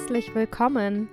herzlich 0.00 0.34
willkommen. 0.34 1.08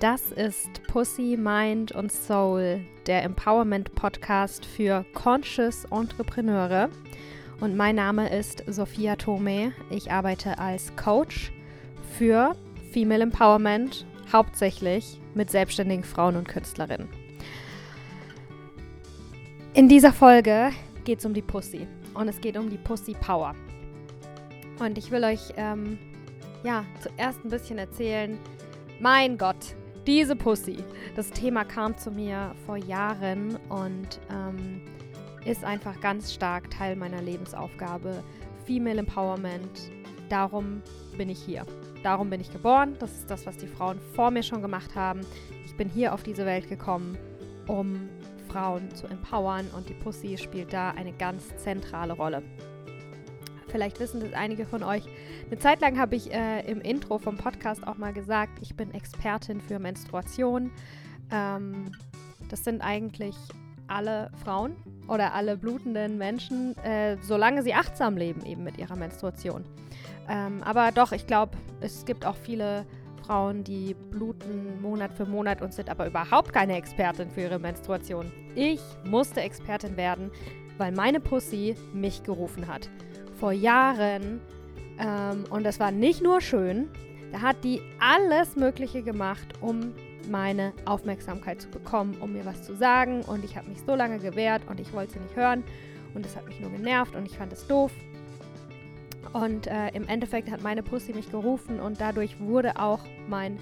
Das 0.00 0.32
ist 0.32 0.82
Pussy, 0.88 1.36
Mind 1.38 1.92
und 1.92 2.10
Soul, 2.10 2.80
der 3.06 3.22
Empowerment 3.22 3.94
Podcast 3.94 4.66
für 4.66 5.06
Conscious 5.14 5.84
Entrepreneure. 5.92 6.90
Und 7.60 7.76
mein 7.76 7.94
Name 7.94 8.28
ist 8.36 8.64
Sophia 8.66 9.14
Tome. 9.14 9.72
Ich 9.90 10.10
arbeite 10.10 10.58
als 10.58 10.94
Coach 10.96 11.52
für 12.18 12.56
Female 12.92 13.22
Empowerment, 13.22 14.04
hauptsächlich 14.32 15.20
mit 15.34 15.50
selbstständigen 15.50 16.02
Frauen 16.02 16.34
und 16.34 16.48
Künstlerinnen. 16.48 17.08
In 19.74 19.88
dieser 19.88 20.12
Folge 20.12 20.70
geht 21.04 21.20
es 21.20 21.24
um 21.24 21.34
die 21.34 21.42
Pussy 21.42 21.86
und 22.14 22.26
es 22.26 22.40
geht 22.40 22.56
um 22.56 22.68
die 22.68 22.78
Pussy 22.78 23.14
Power. 23.14 23.54
Und 24.80 24.98
ich 24.98 25.12
will 25.12 25.22
euch 25.22 25.52
ähm, 25.56 25.98
ja 26.62 26.84
zuerst 27.00 27.44
ein 27.44 27.50
bisschen 27.50 27.78
erzählen. 27.78 28.38
Mein 29.00 29.38
Gott, 29.38 29.76
diese 30.06 30.36
Pussy. 30.36 30.78
Das 31.16 31.30
Thema 31.30 31.64
kam 31.64 31.96
zu 31.96 32.10
mir 32.10 32.54
vor 32.66 32.76
Jahren 32.76 33.56
und 33.68 34.20
ähm, 34.30 34.82
ist 35.44 35.64
einfach 35.64 36.00
ganz 36.00 36.32
stark 36.32 36.70
Teil 36.70 36.96
meiner 36.96 37.22
Lebensaufgabe. 37.22 38.22
Female 38.66 38.98
Empowerment. 38.98 39.90
Darum 40.28 40.82
bin 41.16 41.28
ich 41.28 41.38
hier. 41.38 41.64
Darum 42.02 42.30
bin 42.30 42.40
ich 42.40 42.50
geboren. 42.50 42.96
Das 42.98 43.12
ist 43.12 43.30
das, 43.30 43.46
was 43.46 43.56
die 43.56 43.66
Frauen 43.66 43.98
vor 44.14 44.30
mir 44.30 44.42
schon 44.42 44.62
gemacht 44.62 44.94
haben. 44.94 45.20
Ich 45.64 45.76
bin 45.76 45.88
hier 45.88 46.12
auf 46.12 46.22
diese 46.22 46.44
Welt 46.44 46.68
gekommen, 46.68 47.16
um 47.66 48.08
Frauen 48.48 48.90
zu 48.94 49.06
empowern 49.06 49.66
und 49.76 49.88
die 49.88 49.94
Pussy 49.94 50.38
spielt 50.38 50.72
da 50.72 50.90
eine 50.90 51.12
ganz 51.12 51.56
zentrale 51.56 52.14
Rolle. 52.14 52.42
Vielleicht 53.68 54.00
wissen 54.00 54.20
das 54.20 54.32
einige 54.32 54.64
von 54.66 54.82
euch. 54.82 55.04
Eine 55.46 55.58
Zeit 55.58 55.80
lang 55.80 55.98
habe 55.98 56.16
ich 56.16 56.32
äh, 56.32 56.60
im 56.70 56.80
Intro 56.80 57.18
vom 57.18 57.36
Podcast 57.36 57.86
auch 57.86 57.98
mal 57.98 58.12
gesagt, 58.12 58.58
ich 58.62 58.74
bin 58.74 58.92
Expertin 58.94 59.60
für 59.60 59.78
Menstruation. 59.78 60.70
Ähm, 61.30 61.92
das 62.48 62.64
sind 62.64 62.80
eigentlich 62.80 63.36
alle 63.86 64.30
Frauen 64.42 64.76
oder 65.06 65.34
alle 65.34 65.56
blutenden 65.56 66.18
Menschen, 66.18 66.76
äh, 66.78 67.16
solange 67.22 67.62
sie 67.62 67.74
achtsam 67.74 68.16
leben 68.16 68.44
eben 68.44 68.64
mit 68.64 68.78
ihrer 68.78 68.96
Menstruation. 68.96 69.64
Ähm, 70.28 70.62
aber 70.62 70.92
doch, 70.92 71.12
ich 71.12 71.26
glaube, 71.26 71.56
es 71.80 72.04
gibt 72.04 72.24
auch 72.24 72.36
viele 72.36 72.86
Frauen, 73.26 73.64
die 73.64 73.94
bluten 73.94 74.80
Monat 74.80 75.12
für 75.12 75.26
Monat 75.26 75.60
und 75.62 75.74
sind 75.74 75.90
aber 75.90 76.06
überhaupt 76.06 76.52
keine 76.52 76.76
Expertin 76.76 77.30
für 77.30 77.42
ihre 77.42 77.58
Menstruation. 77.58 78.30
Ich 78.54 78.80
musste 79.04 79.40
Expertin 79.40 79.96
werden, 79.96 80.30
weil 80.78 80.92
meine 80.92 81.20
Pussy 81.20 81.76
mich 81.92 82.22
gerufen 82.22 82.66
hat 82.66 82.88
vor 83.38 83.52
Jahren. 83.52 84.40
Ähm, 84.98 85.44
und 85.50 85.64
das 85.64 85.80
war 85.80 85.90
nicht 85.90 86.22
nur 86.22 86.40
schön, 86.40 86.88
da 87.32 87.42
hat 87.42 87.62
die 87.62 87.80
alles 88.00 88.56
Mögliche 88.56 89.02
gemacht, 89.02 89.46
um 89.60 89.92
meine 90.30 90.72
Aufmerksamkeit 90.84 91.60
zu 91.60 91.68
bekommen, 91.68 92.16
um 92.20 92.32
mir 92.32 92.44
was 92.44 92.62
zu 92.62 92.74
sagen. 92.74 93.22
Und 93.22 93.44
ich 93.44 93.56
habe 93.56 93.68
mich 93.68 93.80
so 93.86 93.94
lange 93.94 94.18
gewehrt 94.18 94.62
und 94.68 94.80
ich 94.80 94.92
wollte 94.92 95.14
sie 95.14 95.20
nicht 95.20 95.36
hören. 95.36 95.62
Und 96.14 96.24
das 96.24 96.36
hat 96.36 96.46
mich 96.46 96.58
nur 96.60 96.70
genervt 96.70 97.14
und 97.14 97.26
ich 97.26 97.36
fand 97.36 97.52
es 97.52 97.66
doof. 97.66 97.92
Und 99.32 99.66
äh, 99.66 99.88
im 99.88 100.08
Endeffekt 100.08 100.50
hat 100.50 100.62
meine 100.62 100.82
Pussy 100.82 101.12
mich 101.12 101.30
gerufen 101.30 101.80
und 101.80 102.00
dadurch 102.00 102.40
wurde 102.40 102.78
auch 102.80 103.00
mein, 103.28 103.58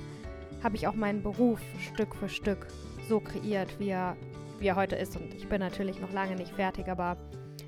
habe 0.62 0.76
ich 0.76 0.86
auch 0.86 0.94
meinen 0.94 1.22
Beruf 1.22 1.60
Stück 1.80 2.14
für 2.14 2.28
Stück 2.28 2.68
so 3.08 3.18
kreiert, 3.18 3.78
wie 3.80 3.88
er, 3.88 4.16
wie 4.60 4.68
er 4.68 4.76
heute 4.76 4.94
ist. 4.94 5.16
Und 5.16 5.34
ich 5.34 5.48
bin 5.48 5.60
natürlich 5.60 6.00
noch 6.00 6.12
lange 6.12 6.36
nicht 6.36 6.52
fertig, 6.52 6.88
aber 6.88 7.16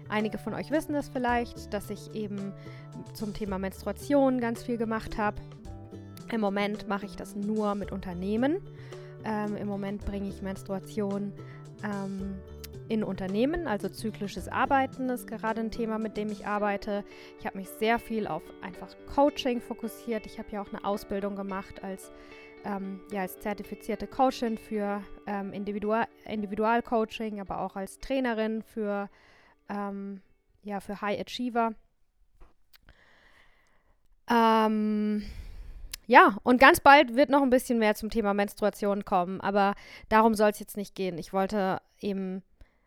Einige 0.08 0.38
von 0.38 0.54
euch 0.54 0.70
wissen 0.70 0.94
es 0.94 1.08
vielleicht, 1.08 1.72
dass 1.74 1.90
ich 1.90 2.14
eben 2.14 2.52
zum 3.14 3.34
Thema 3.34 3.58
Menstruation 3.58 4.40
ganz 4.40 4.62
viel 4.62 4.76
gemacht 4.76 5.18
habe. 5.18 5.36
Im 6.32 6.40
Moment 6.40 6.88
mache 6.88 7.06
ich 7.06 7.16
das 7.16 7.34
nur 7.34 7.74
mit 7.74 7.92
Unternehmen. 7.92 8.58
Ähm, 9.24 9.56
Im 9.56 9.68
Moment 9.68 10.04
bringe 10.04 10.28
ich 10.28 10.42
Menstruation 10.42 11.32
ähm, 11.84 12.38
in 12.88 13.04
Unternehmen, 13.04 13.66
also 13.66 13.88
zyklisches 13.88 14.48
Arbeiten 14.48 15.10
ist 15.10 15.26
gerade 15.26 15.60
ein 15.60 15.70
Thema, 15.70 15.98
mit 15.98 16.16
dem 16.16 16.30
ich 16.30 16.46
arbeite. 16.46 17.04
Ich 17.38 17.46
habe 17.46 17.58
mich 17.58 17.68
sehr 17.68 17.98
viel 17.98 18.26
auf 18.26 18.42
einfach 18.62 18.88
Coaching 19.14 19.60
fokussiert. 19.60 20.24
Ich 20.26 20.38
habe 20.38 20.48
ja 20.52 20.62
auch 20.62 20.72
eine 20.72 20.84
Ausbildung 20.84 21.36
gemacht 21.36 21.84
als, 21.84 22.10
ähm, 22.64 23.00
ja, 23.12 23.22
als 23.22 23.38
zertifizierte 23.40 24.06
Coachin 24.06 24.56
für 24.56 25.02
ähm, 25.26 25.52
Individual 25.52 26.06
Individualcoaching, 26.24 27.40
aber 27.40 27.60
auch 27.60 27.76
als 27.76 27.98
Trainerin 27.98 28.62
für 28.62 29.10
ähm, 29.68 30.20
ja, 30.62 30.80
für 30.80 31.00
High 31.00 31.20
Achiever. 31.20 31.72
Ähm, 34.30 35.24
ja, 36.06 36.36
und 36.42 36.60
ganz 36.60 36.80
bald 36.80 37.16
wird 37.16 37.30
noch 37.30 37.42
ein 37.42 37.50
bisschen 37.50 37.78
mehr 37.78 37.94
zum 37.94 38.10
Thema 38.10 38.34
Menstruation 38.34 39.04
kommen, 39.04 39.40
aber 39.40 39.74
darum 40.08 40.34
soll 40.34 40.50
es 40.50 40.58
jetzt 40.58 40.76
nicht 40.76 40.94
gehen. 40.94 41.18
Ich 41.18 41.32
wollte 41.32 41.80
eben 42.00 42.42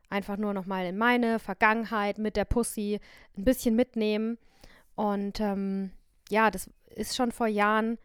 einfach 0.10 0.38
nur 0.38 0.54
noch 0.54 0.66
mal 0.66 0.86
in 0.86 0.98
meine 0.98 1.40
Vergangenheit 1.40 2.18
mit 2.18 2.36
der 2.36 2.46
Pussy 2.46 3.00
ein 3.38 3.46
bisschen 3.46 3.76
mitnehmen. 3.76 4.38
Und 4.96 5.40
ähm, 5.40 5.92
ja, 6.30 6.52
das 6.52 6.70
ist 6.90 7.16
schon 7.16 7.32
vor 7.32 7.48
Jahren 7.48 7.98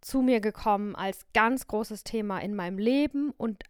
zu 0.00 0.20
mir 0.20 0.40
gekommen 0.40 0.94
als 0.94 1.24
ganz 1.32 1.66
großes 1.66 2.04
Thema 2.04 2.38
in 2.40 2.54
meinem 2.54 2.78
Leben 2.78 3.32
und 3.36 3.62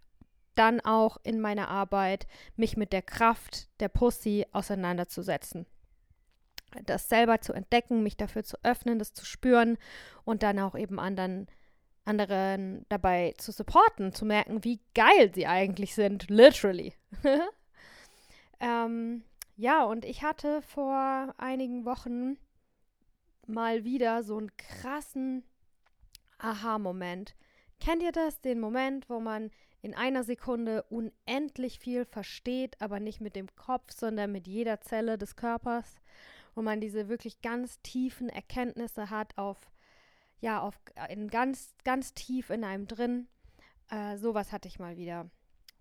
dann 0.54 0.80
auch 0.80 1.18
in 1.22 1.40
meiner 1.40 1.68
Arbeit 1.68 2.26
mich 2.56 2.76
mit 2.76 2.92
der 2.92 3.02
Kraft 3.02 3.68
der 3.80 3.88
Pussy 3.88 4.46
auseinanderzusetzen. 4.52 5.66
Das 6.84 7.08
selber 7.08 7.40
zu 7.40 7.52
entdecken, 7.52 8.02
mich 8.02 8.16
dafür 8.16 8.44
zu 8.44 8.56
öffnen, 8.62 8.98
das 8.98 9.12
zu 9.12 9.26
spüren 9.26 9.76
und 10.24 10.42
dann 10.42 10.58
auch 10.58 10.74
eben 10.74 10.98
anderen, 10.98 11.46
anderen 12.04 12.86
dabei 12.88 13.34
zu 13.36 13.52
supporten, 13.52 14.12
zu 14.12 14.24
merken, 14.24 14.64
wie 14.64 14.80
geil 14.94 15.32
sie 15.34 15.46
eigentlich 15.46 15.94
sind, 15.94 16.30
literally. 16.30 16.94
ähm, 18.60 19.24
ja, 19.56 19.84
und 19.84 20.04
ich 20.04 20.22
hatte 20.22 20.62
vor 20.62 21.34
einigen 21.36 21.84
Wochen 21.84 22.38
mal 23.46 23.84
wieder 23.84 24.22
so 24.22 24.38
einen 24.38 24.56
krassen 24.56 25.44
Aha-Moment. 26.38 27.34
Kennt 27.80 28.02
ihr 28.02 28.12
das? 28.12 28.40
Den 28.40 28.60
Moment, 28.60 29.10
wo 29.10 29.20
man 29.20 29.50
in 29.82 29.94
einer 29.94 30.22
Sekunde 30.22 30.84
unendlich 30.84 31.80
viel 31.80 32.04
versteht, 32.04 32.80
aber 32.80 33.00
nicht 33.00 33.20
mit 33.20 33.34
dem 33.34 33.54
Kopf, 33.56 33.92
sondern 33.92 34.30
mit 34.30 34.46
jeder 34.46 34.80
Zelle 34.80 35.18
des 35.18 35.34
Körpers, 35.34 35.96
wo 36.54 36.62
man 36.62 36.80
diese 36.80 37.08
wirklich 37.08 37.42
ganz 37.42 37.82
tiefen 37.82 38.28
Erkenntnisse 38.28 39.10
hat 39.10 39.36
auf, 39.36 39.58
ja, 40.40 40.60
auf, 40.60 40.80
in 41.08 41.28
ganz, 41.28 41.74
ganz 41.84 42.14
tief 42.14 42.50
in 42.50 42.62
einem 42.62 42.86
drin. 42.86 43.26
Äh, 43.90 44.16
sowas 44.16 44.52
hatte 44.52 44.68
ich 44.68 44.78
mal 44.78 44.96
wieder 44.96 45.28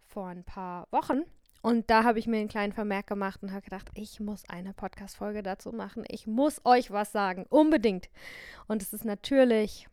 vor 0.07 0.27
ein 0.27 0.43
paar 0.43 0.87
Wochen. 0.91 1.21
Und 1.61 1.91
da 1.91 2.03
habe 2.03 2.17
ich 2.17 2.25
mir 2.25 2.37
einen 2.37 2.47
kleinen 2.47 2.73
Vermerk 2.73 3.05
gemacht 3.05 3.43
und 3.43 3.51
habe 3.51 3.61
gedacht, 3.61 3.89
ich 3.93 4.19
muss 4.19 4.49
eine 4.49 4.73
Podcast-Folge 4.73 5.43
dazu 5.43 5.71
machen. 5.71 6.03
Ich 6.07 6.25
muss 6.25 6.59
euch 6.65 6.89
was 6.89 7.11
sagen. 7.11 7.45
Unbedingt. 7.49 8.09
Und 8.67 8.81
es 8.81 8.93
ist 8.93 9.05
natürlich 9.05 9.87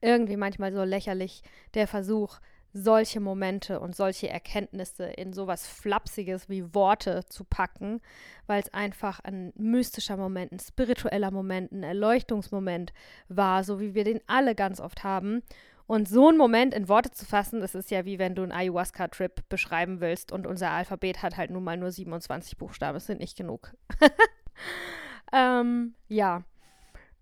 irgendwie 0.00 0.36
manchmal 0.36 0.72
so 0.72 0.82
lächerlich, 0.82 1.42
der 1.74 1.86
Versuch, 1.86 2.40
solche 2.72 3.20
Momente 3.20 3.80
und 3.80 3.94
solche 3.94 4.28
Erkenntnisse 4.28 5.04
in 5.04 5.32
sowas 5.32 5.66
Flapsiges 5.66 6.48
wie 6.48 6.74
Worte 6.74 7.24
zu 7.28 7.44
packen, 7.44 8.00
weil 8.46 8.60
es 8.60 8.72
einfach 8.72 9.20
ein 9.20 9.52
mystischer 9.56 10.16
Moment, 10.16 10.52
ein 10.52 10.60
spiritueller 10.60 11.30
Moment, 11.30 11.72
ein 11.72 11.82
Erleuchtungsmoment 11.82 12.92
war, 13.28 13.62
so 13.64 13.80
wie 13.80 13.94
wir 13.94 14.04
den 14.04 14.20
alle 14.26 14.54
ganz 14.54 14.80
oft 14.80 15.04
haben. 15.04 15.42
Und 15.86 16.08
so 16.08 16.28
einen 16.28 16.38
Moment 16.38 16.72
in 16.72 16.88
Worte 16.88 17.10
zu 17.10 17.26
fassen, 17.26 17.60
das 17.60 17.74
ist 17.74 17.90
ja 17.90 18.06
wie 18.06 18.18
wenn 18.18 18.34
du 18.34 18.42
einen 18.42 18.52
Ayahuasca-Trip 18.52 19.48
beschreiben 19.48 20.00
willst 20.00 20.32
und 20.32 20.46
unser 20.46 20.70
Alphabet 20.70 21.22
hat 21.22 21.36
halt 21.36 21.50
nun 21.50 21.64
mal 21.64 21.76
nur 21.76 21.90
27 21.90 22.56
Buchstaben, 22.56 22.94
das 22.94 23.06
sind 23.06 23.20
nicht 23.20 23.36
genug. 23.36 23.74
ähm, 25.32 25.94
ja. 26.08 26.44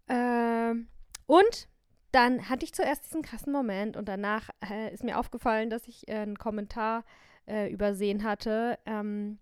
Ähm, 0.08 0.86
und 1.26 1.68
dann 2.12 2.48
hatte 2.48 2.64
ich 2.64 2.74
zuerst 2.74 3.04
diesen 3.06 3.22
krassen 3.22 3.52
Moment 3.52 3.96
und 3.96 4.08
danach 4.08 4.50
äh, 4.68 4.92
ist 4.92 5.04
mir 5.04 5.18
aufgefallen, 5.18 5.70
dass 5.70 5.86
ich 5.86 6.08
äh, 6.08 6.16
einen 6.16 6.38
Kommentar 6.38 7.04
äh, 7.46 7.70
übersehen 7.70 8.24
hatte, 8.24 8.78
ähm, 8.86 9.38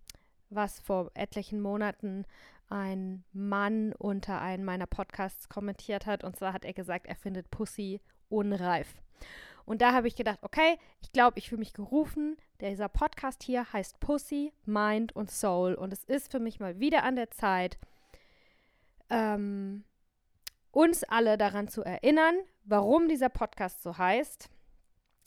was 0.51 0.81
vor 0.81 1.11
etlichen 1.15 1.61
Monaten 1.61 2.25
ein 2.69 3.25
Mann 3.33 3.95
unter 3.95 4.41
einem 4.41 4.65
meiner 4.65 4.87
Podcasts 4.87 5.49
kommentiert 5.49 6.07
hat. 6.07 6.25
Und 6.25 6.37
zwar 6.37 6.53
hat 6.53 6.65
er 6.65 6.75
gesagt, 6.75 7.07
er 7.07 7.17
findet 7.17 7.51
Pussy 7.51 8.01
unreif. 8.29 8.95
Und 9.65 9.83
da 9.83 9.93
habe 9.93 10.09
ich 10.09 10.17
gedacht, 10.17 10.39
okay, 10.43 10.79
ich 11.01 11.13
glaube, 11.13 11.39
ich 11.39 11.49
fühle 11.49 11.61
mich 11.61 11.75
gerufen. 11.75 12.37
Dieser 12.61 12.89
Podcast 12.89 13.43
hier 13.43 13.71
heißt 13.73 14.01
Pussy, 14.01 14.53
Mind 14.65 15.15
und 15.15 15.31
Soul. 15.31 15.75
Und 15.75 15.93
es 15.93 16.05
ist 16.05 16.31
für 16.31 16.41
mich 16.41 16.61
mal 16.61 16.81
wieder 16.81 17.03
an 17.03 17.17
der 17.17 17.31
Zeit, 17.31 17.79
ähm, 19.11 19.85
uns 20.71 21.05
alle 21.05 21.39
daran 21.39 21.69
zu 21.69 21.83
erinnern, 21.83 22.37
warum 22.65 23.09
dieser 23.09 23.29
Podcast 23.29 23.83
so 23.83 23.99
heißt 23.99 24.49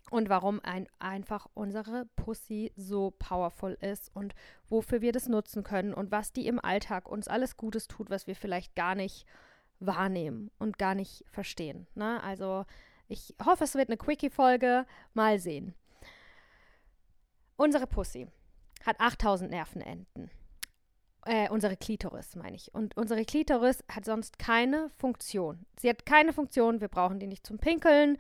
und 0.10 0.30
warum 0.30 0.60
ein, 0.64 0.88
einfach 1.00 1.48
unsere 1.54 2.06
Pussy 2.16 2.72
so 2.76 3.12
powerful 3.18 3.78
ist 3.82 4.14
und 4.16 4.34
wofür 4.68 5.02
wir 5.02 5.12
das 5.12 5.28
nutzen 5.28 5.64
können 5.64 5.94
und 5.94 6.12
was 6.12 6.34
die 6.34 6.48
im 6.48 6.64
Alltag 6.64 7.10
uns 7.10 7.28
alles 7.28 7.58
Gutes 7.58 7.88
tut, 7.88 8.10
was 8.10 8.28
wir 8.28 8.36
vielleicht 8.36 8.76
gar 8.76 8.96
nicht 8.96 9.26
wahrnehmen 9.80 10.52
und 10.60 10.78
gar 10.78 10.96
nicht 10.96 11.26
verstehen. 11.32 11.88
Ne? 11.96 12.22
Also 12.24 12.66
ich 13.08 13.36
hoffe, 13.44 13.64
es 13.64 13.76
wird 13.76 13.90
eine 13.90 13.98
Quickie-Folge. 13.98 14.86
Mal 15.14 15.40
sehen. 15.40 15.76
Unsere 17.58 17.88
Pussy 17.88 18.28
hat 18.86 19.00
8000 19.00 19.52
Nervenenden. 19.52 20.32
Äh, 21.26 21.50
unsere 21.50 21.78
Klitoris, 21.78 22.36
meine 22.36 22.56
ich. 22.56 22.74
Und 22.74 22.98
unsere 22.98 23.24
Klitoris 23.26 23.84
hat 23.88 24.06
sonst 24.06 24.40
keine 24.40 24.90
Funktion. 24.98 25.66
Sie 25.78 25.90
hat 25.90 26.06
keine 26.06 26.34
Funktion. 26.34 26.82
Wir 26.82 26.88
brauchen 26.88 27.20
die 27.20 27.28
nicht 27.28 27.46
zum 27.46 27.60
Pinkeln. 27.60 28.18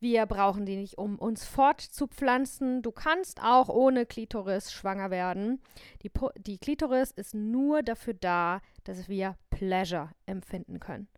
Wir 0.00 0.26
brauchen 0.26 0.66
die 0.66 0.76
nicht, 0.76 0.98
um 0.98 1.18
uns 1.18 1.44
fortzupflanzen. 1.44 2.82
Du 2.82 2.90
kannst 2.90 3.42
auch 3.42 3.68
ohne 3.68 4.04
Klitoris 4.04 4.72
schwanger 4.72 5.10
werden. 5.10 5.62
Die, 6.02 6.10
die 6.38 6.58
Klitoris 6.58 7.12
ist 7.12 7.34
nur 7.34 7.82
dafür 7.82 8.14
da, 8.14 8.60
dass 8.84 9.08
wir 9.08 9.36
Pleasure 9.50 10.10
empfinden 10.26 10.80
können 10.80 11.08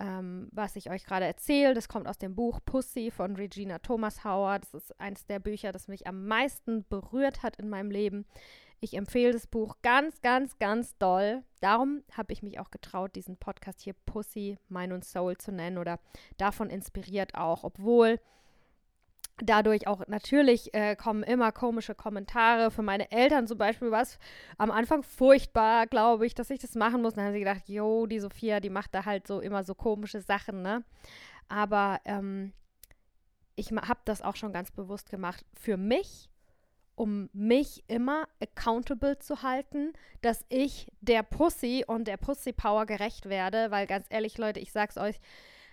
ähm, 0.00 0.48
was 0.50 0.76
ich 0.76 0.90
euch 0.90 1.04
gerade 1.04 1.26
erzähle. 1.26 1.74
Das 1.74 1.88
kommt 1.88 2.08
aus 2.08 2.18
dem 2.18 2.34
Buch 2.34 2.60
Pussy 2.64 3.10
von 3.10 3.36
Regina 3.36 3.78
Thomas 3.78 4.24
Howard. 4.24 4.64
Das 4.64 4.74
ist 4.74 5.00
eines 5.00 5.26
der 5.26 5.38
Bücher, 5.38 5.72
das 5.72 5.88
mich 5.88 6.06
am 6.06 6.26
meisten 6.26 6.84
berührt 6.88 7.42
hat 7.42 7.56
in 7.56 7.68
meinem 7.68 7.90
Leben. 7.90 8.24
Ich 8.80 8.94
empfehle 8.94 9.32
das 9.32 9.46
Buch 9.46 9.76
ganz, 9.82 10.22
ganz, 10.22 10.58
ganz 10.58 10.96
doll. 10.96 11.42
Darum 11.60 12.02
habe 12.12 12.32
ich 12.32 12.42
mich 12.42 12.58
auch 12.58 12.70
getraut, 12.70 13.14
diesen 13.14 13.36
Podcast 13.36 13.82
hier 13.82 13.94
Pussy, 14.06 14.56
Mind 14.68 14.94
und 14.94 15.04
Soul 15.04 15.36
zu 15.36 15.52
nennen 15.52 15.76
oder 15.76 16.00
davon 16.38 16.70
inspiriert 16.70 17.34
auch, 17.34 17.62
obwohl 17.62 18.18
dadurch 19.42 19.86
auch 19.86 20.06
natürlich 20.06 20.72
äh, 20.74 20.96
kommen 20.96 21.22
immer 21.22 21.52
komische 21.52 21.94
Kommentare. 21.94 22.70
Für 22.70 22.82
meine 22.82 23.10
Eltern 23.10 23.46
zum 23.46 23.58
Beispiel 23.58 23.90
war 23.90 24.02
es 24.02 24.18
am 24.56 24.70
Anfang 24.70 25.02
furchtbar, 25.02 25.86
glaube 25.86 26.26
ich, 26.26 26.34
dass 26.34 26.48
ich 26.48 26.58
das 26.58 26.74
machen 26.74 27.02
muss. 27.02 27.14
Dann 27.14 27.26
haben 27.26 27.32
sie 27.34 27.40
gedacht, 27.40 27.68
jo, 27.68 28.06
die 28.06 28.20
Sophia, 28.20 28.60
die 28.60 28.70
macht 28.70 28.94
da 28.94 29.04
halt 29.04 29.26
so 29.26 29.40
immer 29.40 29.62
so 29.62 29.74
komische 29.74 30.22
Sachen, 30.22 30.62
ne? 30.62 30.84
Aber 31.48 32.00
ähm, 32.06 32.52
ich 33.56 33.72
habe 33.72 34.00
das 34.06 34.22
auch 34.22 34.36
schon 34.36 34.52
ganz 34.52 34.70
bewusst 34.70 35.10
gemacht. 35.10 35.44
Für 35.52 35.76
mich, 35.76 36.29
um 37.00 37.30
mich 37.32 37.82
immer 37.88 38.28
accountable 38.42 39.18
zu 39.18 39.42
halten, 39.42 39.94
dass 40.20 40.44
ich 40.50 40.92
der 41.00 41.22
Pussy 41.22 41.82
und 41.86 42.06
der 42.06 42.18
Pussy 42.18 42.52
Power 42.52 42.84
gerecht 42.84 43.30
werde, 43.30 43.70
weil 43.70 43.86
ganz 43.86 44.04
ehrlich, 44.10 44.36
Leute, 44.36 44.60
ich 44.60 44.70
sag's 44.70 44.98
euch, 44.98 45.18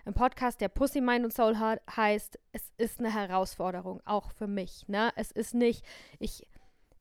im 0.05 0.13
Podcast, 0.13 0.61
der 0.61 0.69
Pussy, 0.69 1.01
Mind 1.01 1.25
und 1.25 1.33
Soul 1.33 1.57
heißt, 1.57 2.39
es 2.53 2.71
ist 2.77 2.99
eine 2.99 3.13
Herausforderung, 3.13 3.99
auch 4.05 4.31
für 4.31 4.47
mich. 4.47 4.87
Ne? 4.87 5.11
Es 5.17 5.31
ist 5.31 5.53
nicht, 5.53 5.83
ich, 6.17 6.47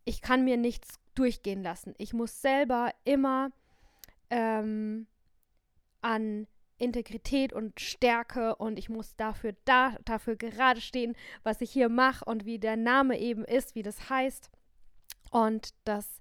ich 0.05 0.23
kann 0.23 0.43
mir 0.43 0.56
nichts 0.56 0.99
durchgehen 1.14 1.62
lassen. 1.62 1.94
Ich 1.96 2.12
muss 2.12 2.43
selber 2.43 2.90
immer 3.05 3.50
ähm, 4.31 5.06
an 6.00 6.49
Integrität 6.78 7.52
und 7.52 7.81
Stärke 7.81 8.56
und 8.56 8.78
ich 8.78 8.88
muss 8.88 9.17
dafür 9.17 9.55
da, 9.64 9.96
dafür 10.05 10.37
gerade 10.37 10.81
stehen, 10.81 11.17
was 11.43 11.61
ich 11.61 11.70
hier 11.70 11.88
mache 11.88 12.25
und 12.25 12.44
wie 12.44 12.58
der 12.58 12.76
Name 12.76 13.19
eben 13.19 13.44
ist, 13.44 13.75
wie 13.75 13.82
das 13.82 14.11
heißt. 14.11 14.50
Und 15.31 15.70
das 15.84 16.20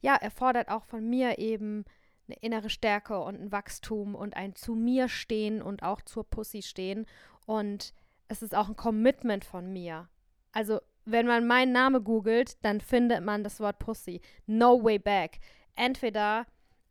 ja 0.00 0.14
erfordert 0.14 0.68
auch 0.68 0.84
von 0.84 1.08
mir 1.08 1.38
eben 1.38 1.84
eine 2.28 2.36
innere 2.40 2.70
Stärke 2.70 3.20
und 3.20 3.40
ein 3.40 3.52
Wachstum 3.52 4.14
und 4.14 4.36
ein 4.36 4.54
zu 4.54 4.74
mir 4.74 5.08
stehen 5.08 5.62
und 5.62 5.82
auch 5.82 6.02
zur 6.02 6.24
Pussy 6.24 6.62
stehen. 6.62 7.06
Und 7.46 7.92
es 8.28 8.42
ist 8.42 8.54
auch 8.54 8.68
ein 8.68 8.76
Commitment 8.76 9.44
von 9.44 9.72
mir. 9.72 10.08
Also, 10.52 10.80
wenn 11.04 11.26
man 11.26 11.46
meinen 11.46 11.72
Namen 11.72 12.02
googelt, 12.02 12.56
dann 12.64 12.80
findet 12.80 13.22
man 13.22 13.44
das 13.44 13.60
Wort 13.60 13.78
Pussy. 13.78 14.20
No 14.46 14.82
way 14.82 14.98
back. 14.98 15.38
Entweder 15.76 16.46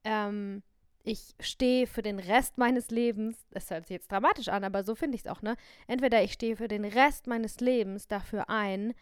ähm, 0.05 0.63
ich 1.05 1.35
stehe 1.39 1.87
für 1.87 2.01
den 2.01 2.19
Rest 2.19 2.57
meines 2.57 2.89
Lebens, 2.89 3.37
das 3.51 3.69
hört 3.69 3.85
sich 3.85 3.93
jetzt 3.93 4.11
dramatisch 4.11 4.49
an, 4.49 4.63
aber 4.63 4.83
so 4.83 4.95
finde 4.95 5.15
ich 5.15 5.25
es 5.25 5.31
auch, 5.31 5.41
ne? 5.41 5.55
Entweder 5.87 6.23
ich 6.23 6.33
stehe 6.33 6.57
für 6.57 6.67
den 6.67 6.83
Rest 6.83 7.27
meines 7.27 7.59
Lebens 7.59 8.07
dafür 8.07 8.49
ein, 8.49 8.93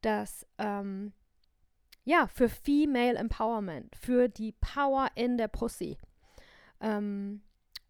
dass 0.00 0.46
ähm, 0.58 1.12
ja, 2.04 2.26
für 2.28 2.48
Female 2.48 3.18
Empowerment, 3.18 3.94
für 3.94 4.28
die 4.28 4.52
Power 4.52 5.08
in 5.14 5.36
der 5.36 5.48
Pussy. 5.48 5.98
Ähm, 6.80 7.42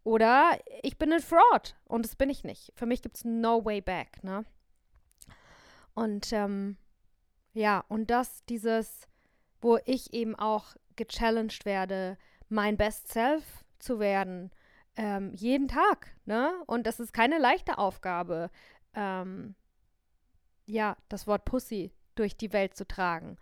oder 0.03 0.59
ich 0.83 0.99
bin 0.99 1.13
ein 1.13 1.21
Fraud 1.21 1.77
und 1.85 2.05
das 2.05 2.17
bin 2.17 2.29
ich 2.29 2.43
nicht. 2.43 2.73
Für 2.75 2.87
mich 2.87 3.03
gibt 3.03 3.19
es 3.19 3.25
no 3.25 3.65
way 3.65 3.81
back, 3.81 4.25
ne? 4.25 4.45
Und 5.95 6.33
ähm, 6.33 6.77
ja, 7.53 7.85
und 7.89 8.11
das, 8.11 8.45
dieses, 8.47 9.07
wo 9.61 9.79
ich 9.85 10.13
eben 10.13 10.35
auch 10.35 10.75
gechallenged 10.97 11.65
werde, 11.65 12.19
mein 12.51 12.77
Best 12.77 13.09
Self 13.09 13.65
zu 13.79 13.99
werden, 13.99 14.51
ähm, 14.97 15.33
jeden 15.35 15.69
Tag, 15.69 16.15
ne? 16.25 16.53
Und 16.67 16.87
das 16.87 17.01
ist 17.01 17.13
keine 17.13 17.39
leichte 17.39 17.79
Aufgabe, 17.79 18.51
ähm, 18.95 19.55
ja, 20.67 20.97
das 21.09 21.27
Wort 21.27 21.45
Pussy 21.45 21.93
durch 22.15 22.37
die 22.37 22.53
Welt 22.53 22.77
zu 22.77 22.87
tragen 22.87 23.39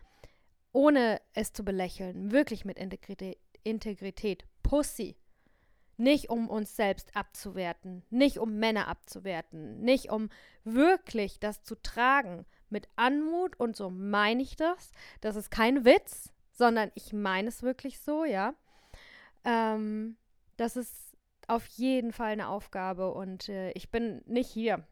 ohne 0.72 1.20
es 1.34 1.52
zu 1.52 1.64
belächeln, 1.64 2.31
wirklich 2.31 2.64
mit 2.64 2.78
Integrität, 2.78 3.38
Integrität. 3.64 4.44
Pussy. 4.62 5.16
Nicht 5.96 6.31
um 6.31 6.49
uns 6.49 6.76
selbst 6.76 7.16
abzuwerten, 7.16 8.05
nicht 8.10 8.38
um 8.38 8.58
Männer 8.58 8.87
abzuwerten, 8.87 9.81
nicht 9.81 10.12
um 10.12 10.28
wirklich 10.62 11.40
das 11.40 11.64
zu 11.64 11.75
tragen 11.82 12.46
mit 12.69 12.88
Anmut 12.94 13.58
und 13.58 13.75
so 13.75 13.90
meine 13.90 14.43
ich 14.43 14.55
das. 14.55 14.93
Das 15.20 15.34
ist 15.34 15.50
kein 15.50 15.84
Witz, 15.84 16.32
sondern 16.52 16.93
ich 16.94 17.12
meine 17.12 17.49
es 17.49 17.64
wirklich 17.64 17.99
so, 17.99 18.25
ja. 18.25 18.55
Ähm, 19.49 20.19
das 20.59 20.77
ist 20.77 21.17
auf 21.47 21.65
jeden 21.67 22.12
Fall 22.12 22.33
eine 22.33 22.49
Aufgabe 22.49 23.15
und 23.15 23.49
äh, 23.49 23.71
ich 23.71 23.91
bin 23.91 24.21
nicht 24.27 24.50
hier, 24.50 24.87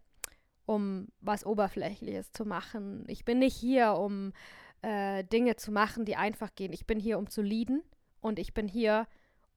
um 0.65 1.09
was 1.21 1.45
Oberflächliches 1.45 2.33
zu 2.33 2.47
machen. 2.47 3.05
Ich 3.09 3.27
bin 3.27 3.39
nicht 3.39 3.55
hier, 3.55 3.93
um 3.93 4.33
äh, 4.81 5.25
Dinge 5.25 5.57
zu 5.57 5.73
machen, 5.73 6.07
die 6.07 6.17
einfach 6.17 6.55
gehen. 6.55 6.73
Ich 6.73 6.87
bin 6.87 6.99
hier, 6.99 7.19
um 7.19 7.29
zu 7.29 7.43
leaden 7.43 7.83
und 8.21 8.39
ich 8.39 8.55
bin 8.55 8.67
hier, 8.67 9.07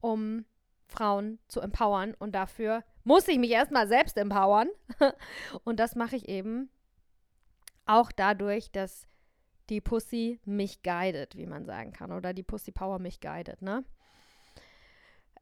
um 0.01 0.43
Frauen 0.87 1.39
zu 1.47 1.61
empowern 1.61 2.13
und 2.19 2.33
dafür 2.33 2.83
muss 3.05 3.27
ich 3.29 3.37
mich 3.37 3.51
erstmal 3.51 3.87
selbst 3.87 4.17
empowern. 4.17 4.67
und 5.63 5.79
das 5.79 5.95
mache 5.95 6.17
ich 6.17 6.27
eben 6.27 6.69
auch 7.85 8.11
dadurch, 8.11 8.69
dass 8.71 9.07
die 9.69 9.79
Pussy 9.79 10.41
mich 10.43 10.83
guidet, 10.83 11.37
wie 11.37 11.45
man 11.45 11.65
sagen 11.65 11.93
kann, 11.93 12.11
oder 12.11 12.33
die 12.33 12.43
Pussy 12.43 12.71
Power 12.71 12.99
mich 12.99 13.21
guidet, 13.21 13.61
ne? 13.61 13.85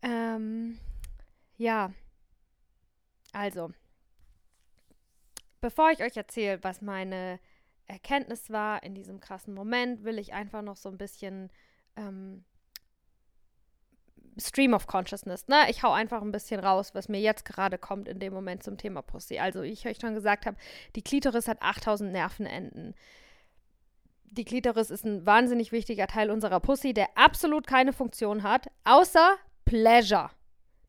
Ähm, 0.01 0.77
ja, 1.57 1.91
also, 3.33 3.71
bevor 5.61 5.91
ich 5.91 6.01
euch 6.01 6.17
erzähle, 6.17 6.63
was 6.63 6.81
meine 6.81 7.39
Erkenntnis 7.87 8.49
war 8.49 8.83
in 8.83 8.95
diesem 8.95 9.19
krassen 9.19 9.53
Moment, 9.53 10.03
will 10.03 10.19
ich 10.19 10.33
einfach 10.33 10.61
noch 10.61 10.77
so 10.77 10.89
ein 10.89 10.97
bisschen 10.97 11.49
ähm, 11.95 12.43
Stream 14.39 14.73
of 14.73 14.87
Consciousness, 14.87 15.47
ne? 15.47 15.69
Ich 15.69 15.83
hau 15.83 15.91
einfach 15.91 16.21
ein 16.21 16.31
bisschen 16.31 16.59
raus, 16.59 16.93
was 16.93 17.09
mir 17.09 17.19
jetzt 17.19 17.45
gerade 17.45 17.77
kommt 17.77 18.07
in 18.07 18.19
dem 18.19 18.33
Moment 18.33 18.63
zum 18.63 18.77
Thema 18.77 19.01
Pussy. 19.01 19.39
Also, 19.39 19.63
wie 19.63 19.71
ich 19.71 19.87
euch 19.87 19.97
schon 19.99 20.13
gesagt 20.13 20.45
habe, 20.45 20.57
die 20.95 21.01
Klitoris 21.01 21.47
hat 21.47 21.61
8000 21.61 22.11
Nervenenden. 22.11 22.93
Die 24.25 24.45
Klitoris 24.45 24.91
ist 24.91 25.05
ein 25.05 25.25
wahnsinnig 25.25 25.71
wichtiger 25.71 26.05
Teil 26.05 26.29
unserer 26.29 26.59
Pussy, 26.59 26.93
der 26.93 27.09
absolut 27.15 27.65
keine 27.65 27.93
Funktion 27.93 28.43
hat, 28.43 28.67
außer 28.83 29.37
Pleasure. 29.67 30.29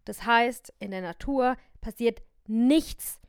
Das 0.05 0.25
heißt, 0.25 0.73
in 0.79 0.93
der 0.93 1.03
Natur 1.03 1.57
passiert 1.81 2.23
nichts 2.47 3.21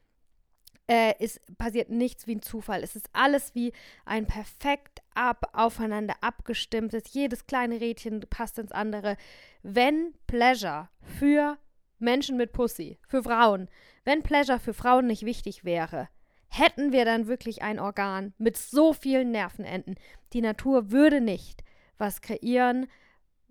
äh, 0.90 1.14
ist, 1.24 1.40
passiert 1.58 1.90
nichts 1.90 2.26
wie 2.26 2.36
ein 2.36 2.42
Zufall. 2.42 2.84
Es 2.84 2.96
ist 2.96 3.10
alles 3.14 3.54
wie 3.54 3.74
ein 4.06 4.26
perfekt 4.26 5.02
ab, 5.14 5.52
aufeinander 5.54 6.16
abgestimmtes. 6.22 7.14
Jedes 7.14 7.46
kleine 7.46 7.80
Rädchen 7.80 8.22
passt 8.30 8.58
ins 8.58 8.72
andere. 8.72 9.18
Wenn 9.62 10.14
Pleasure 10.26 10.90
für 11.02 11.58
Menschen 12.00 12.38
mit 12.38 12.54
Pussy, 12.54 12.98
für 13.08 13.24
Frauen, 13.24 13.70
wenn 14.04 14.24
Pleasure 14.24 14.60
für 14.60 14.74
Frauen 14.74 15.06
nicht 15.06 15.26
wichtig 15.26 15.64
wäre, 15.64 16.10
hätten 16.48 16.92
wir 16.92 17.06
dann 17.06 17.28
wirklich 17.28 17.62
ein 17.62 17.80
Organ 17.80 18.34
mit 18.40 18.58
so 18.58 18.94
vielen 18.94 19.32
Nervenenden. 19.32 19.96
Die 20.34 20.42
Natur 20.42 20.90
würde 20.90 21.22
nicht 21.22 21.64
was 22.00 22.22
kreieren, 22.22 22.88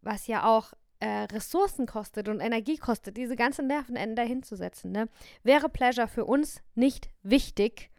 was 0.03 0.27
ja 0.27 0.45
auch 0.45 0.73
äh, 1.01 1.25
Ressourcen 1.33 1.87
kostet 1.87 2.29
und 2.29 2.41
Energie 2.41 2.77
kostet, 2.77 3.17
diese 3.17 3.37
ganzen 3.37 3.67
Nervenenden 3.67 4.17
dahinzusetzen. 4.17 4.93
Ne? 4.93 5.09
Wäre 5.43 5.69
Pleasure 5.69 6.09
für 6.09 6.25
uns 6.25 6.61
nicht 6.75 7.09
wichtig, 7.23 7.91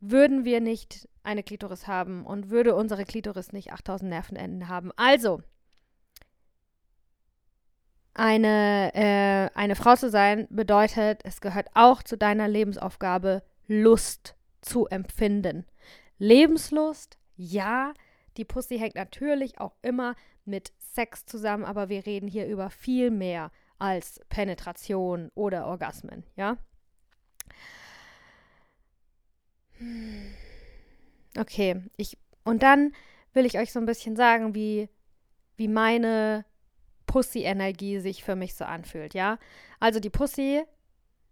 würden 0.00 0.44
wir 0.44 0.60
nicht 0.60 1.08
eine 1.22 1.42
Klitoris 1.42 1.86
haben 1.86 2.24
und 2.26 2.50
würde 2.50 2.74
unsere 2.74 3.04
Klitoris 3.04 3.52
nicht 3.52 3.72
8000 3.72 4.10
Nervenenden 4.10 4.68
haben. 4.68 4.92
Also, 4.96 5.42
eine, 8.12 8.94
äh, 8.94 9.58
eine 9.58 9.74
Frau 9.74 9.96
zu 9.96 10.08
sein 10.08 10.46
bedeutet, 10.50 11.22
es 11.24 11.40
gehört 11.40 11.68
auch 11.74 12.02
zu 12.02 12.16
deiner 12.16 12.46
Lebensaufgabe, 12.46 13.42
Lust 13.66 14.36
zu 14.60 14.86
empfinden. 14.86 15.66
Lebenslust, 16.18 17.18
ja, 17.36 17.92
die 18.36 18.44
Pussy 18.44 18.78
hängt 18.78 18.94
natürlich 18.94 19.58
auch 19.58 19.74
immer 19.82 20.14
mit 20.44 20.72
Sex 20.94 21.26
zusammen, 21.26 21.64
aber 21.64 21.88
wir 21.88 22.06
reden 22.06 22.28
hier 22.28 22.46
über 22.46 22.70
viel 22.70 23.10
mehr 23.10 23.50
als 23.78 24.20
Penetration 24.28 25.30
oder 25.34 25.66
Orgasmen, 25.66 26.24
ja? 26.36 26.56
Okay, 31.36 31.82
ich 31.96 32.16
und 32.44 32.62
dann 32.62 32.92
will 33.32 33.44
ich 33.44 33.58
euch 33.58 33.72
so 33.72 33.80
ein 33.80 33.86
bisschen 33.86 34.16
sagen, 34.16 34.54
wie 34.54 34.88
wie 35.56 35.68
meine 35.68 36.44
Pussy-Energie 37.06 37.98
sich 38.00 38.24
für 38.24 38.36
mich 38.36 38.54
so 38.54 38.64
anfühlt, 38.64 39.14
ja? 39.14 39.38
Also 39.80 40.00
die 40.00 40.10
Pussy, 40.10 40.62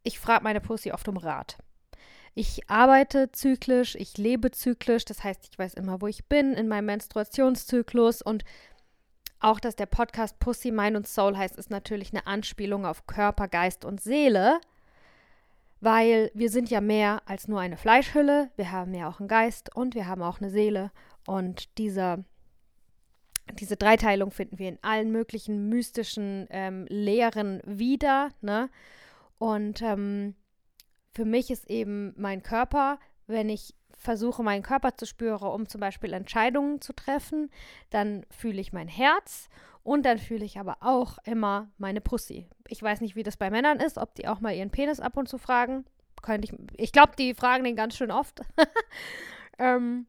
ich 0.02 0.18
frage 0.18 0.44
meine 0.44 0.60
Pussy 0.60 0.92
oft 0.92 1.08
um 1.08 1.16
Rat. 1.16 1.58
Ich 2.34 2.70
arbeite 2.70 3.30
zyklisch, 3.30 3.94
ich 3.94 4.16
lebe 4.16 4.50
zyklisch, 4.50 5.04
das 5.04 5.22
heißt, 5.22 5.48
ich 5.50 5.58
weiß 5.58 5.74
immer, 5.74 6.00
wo 6.00 6.06
ich 6.06 6.26
bin 6.26 6.54
in 6.54 6.66
meinem 6.66 6.86
Menstruationszyklus 6.86 8.22
und 8.22 8.44
auch, 9.42 9.60
dass 9.60 9.76
der 9.76 9.86
Podcast 9.86 10.38
Pussy, 10.38 10.70
Mind 10.70 10.96
und 10.96 11.06
Soul 11.06 11.36
heißt, 11.36 11.56
ist 11.56 11.70
natürlich 11.70 12.12
eine 12.12 12.26
Anspielung 12.26 12.86
auf 12.86 13.06
Körper, 13.06 13.48
Geist 13.48 13.84
und 13.84 14.00
Seele, 14.00 14.60
weil 15.80 16.30
wir 16.34 16.50
sind 16.50 16.70
ja 16.70 16.80
mehr 16.80 17.22
als 17.26 17.48
nur 17.48 17.60
eine 17.60 17.76
Fleischhülle, 17.76 18.50
wir 18.56 18.70
haben 18.70 18.94
ja 18.94 19.08
auch 19.08 19.20
einen 19.20 19.28
Geist 19.28 19.74
und 19.74 19.94
wir 19.94 20.06
haben 20.06 20.22
auch 20.22 20.40
eine 20.40 20.50
Seele 20.50 20.90
und 21.26 21.78
dieser 21.78 22.24
diese 23.58 23.76
Dreiteilung 23.76 24.30
finden 24.30 24.58
wir 24.58 24.68
in 24.68 24.78
allen 24.82 25.10
möglichen 25.10 25.68
mystischen 25.68 26.46
ähm, 26.50 26.86
Lehren 26.88 27.60
wieder. 27.66 28.30
Ne? 28.40 28.70
Und 29.38 29.82
ähm, 29.82 30.34
für 31.10 31.24
mich 31.24 31.50
ist 31.50 31.68
eben 31.68 32.14
mein 32.16 32.42
Körper, 32.42 32.98
wenn 33.26 33.48
ich 33.48 33.74
versuche, 33.96 34.42
meinen 34.42 34.62
Körper 34.62 34.96
zu 34.96 35.06
spüren, 35.06 35.48
um 35.48 35.68
zum 35.68 35.80
Beispiel 35.80 36.12
Entscheidungen 36.12 36.80
zu 36.80 36.92
treffen, 36.92 37.50
dann 37.90 38.26
fühle 38.30 38.60
ich 38.60 38.72
mein 38.72 38.88
Herz 38.88 39.48
und 39.84 40.04
dann 40.04 40.18
fühle 40.18 40.44
ich 40.44 40.58
aber 40.58 40.78
auch 40.80 41.18
immer 41.24 41.70
meine 41.78 42.00
Pussy. 42.00 42.48
Ich 42.68 42.82
weiß 42.82 43.00
nicht, 43.00 43.16
wie 43.16 43.22
das 43.22 43.36
bei 43.36 43.50
Männern 43.50 43.80
ist, 43.80 43.98
ob 43.98 44.14
die 44.14 44.28
auch 44.28 44.40
mal 44.40 44.54
ihren 44.54 44.70
Penis 44.70 45.00
ab 45.00 45.16
und 45.16 45.28
zu 45.28 45.38
fragen. 45.38 45.84
Könnte 46.22 46.46
ich, 46.46 46.80
ich 46.80 46.92
glaube, 46.92 47.12
die 47.18 47.34
fragen 47.34 47.64
den 47.64 47.76
ganz 47.76 47.96
schön 47.96 48.10
oft. 48.10 48.42
ähm, 49.58 50.06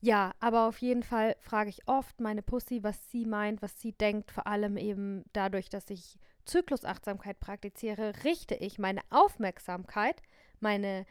ja, 0.00 0.32
aber 0.40 0.66
auf 0.66 0.78
jeden 0.78 1.02
Fall 1.02 1.36
frage 1.40 1.70
ich 1.70 1.86
oft 1.86 2.20
meine 2.20 2.42
Pussy, 2.42 2.82
was 2.82 3.10
sie 3.10 3.24
meint, 3.24 3.62
was 3.62 3.80
sie 3.80 3.92
denkt. 3.92 4.32
Vor 4.32 4.46
allem 4.46 4.76
eben 4.76 5.24
dadurch, 5.32 5.68
dass 5.68 5.90
ich 5.90 6.18
Zyklusachtsamkeit 6.44 7.38
praktiziere, 7.38 8.12
richte 8.24 8.56
ich 8.56 8.78
meine 8.78 9.00
Aufmerksamkeit, 9.10 10.20
meine, 10.60 11.06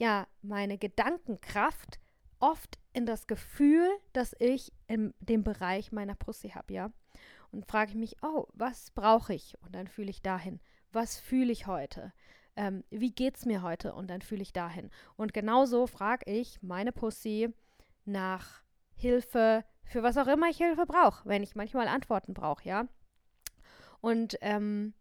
ja, 0.00 0.26
meine 0.40 0.78
Gedankenkraft 0.78 2.00
oft 2.38 2.78
in 2.94 3.04
das 3.04 3.26
Gefühl, 3.26 3.86
das 4.14 4.34
ich 4.38 4.72
in 4.86 5.12
dem 5.20 5.44
Bereich 5.44 5.92
meiner 5.92 6.14
Pussy 6.14 6.48
habe, 6.50 6.72
ja. 6.72 6.90
Und 7.52 7.66
frage 7.66 7.90
ich 7.90 7.96
mich, 7.96 8.16
oh, 8.22 8.46
was 8.54 8.92
brauche 8.92 9.34
ich? 9.34 9.56
Und 9.60 9.74
dann 9.74 9.88
fühle 9.88 10.08
ich 10.08 10.22
dahin. 10.22 10.58
Was 10.90 11.20
fühle 11.20 11.52
ich 11.52 11.66
heute? 11.66 12.14
Ähm, 12.56 12.82
wie 12.90 13.12
geht's 13.12 13.44
mir 13.44 13.62
heute? 13.62 13.94
Und 13.94 14.08
dann 14.08 14.22
fühle 14.22 14.40
ich 14.42 14.54
dahin. 14.54 14.90
Und 15.16 15.34
genauso 15.34 15.86
frage 15.86 16.30
ich 16.30 16.62
meine 16.62 16.92
Pussy, 16.92 17.52
nach 18.06 18.62
Hilfe, 18.94 19.64
für 19.84 20.02
was 20.02 20.16
auch 20.16 20.28
immer 20.28 20.48
ich 20.48 20.56
Hilfe 20.56 20.86
brauche, 20.86 21.28
wenn 21.28 21.42
ich 21.42 21.54
manchmal 21.54 21.88
Antworten 21.88 22.32
brauche, 22.32 22.66
ja. 22.66 22.88
Und 24.00 24.38
ähm, 24.40 24.94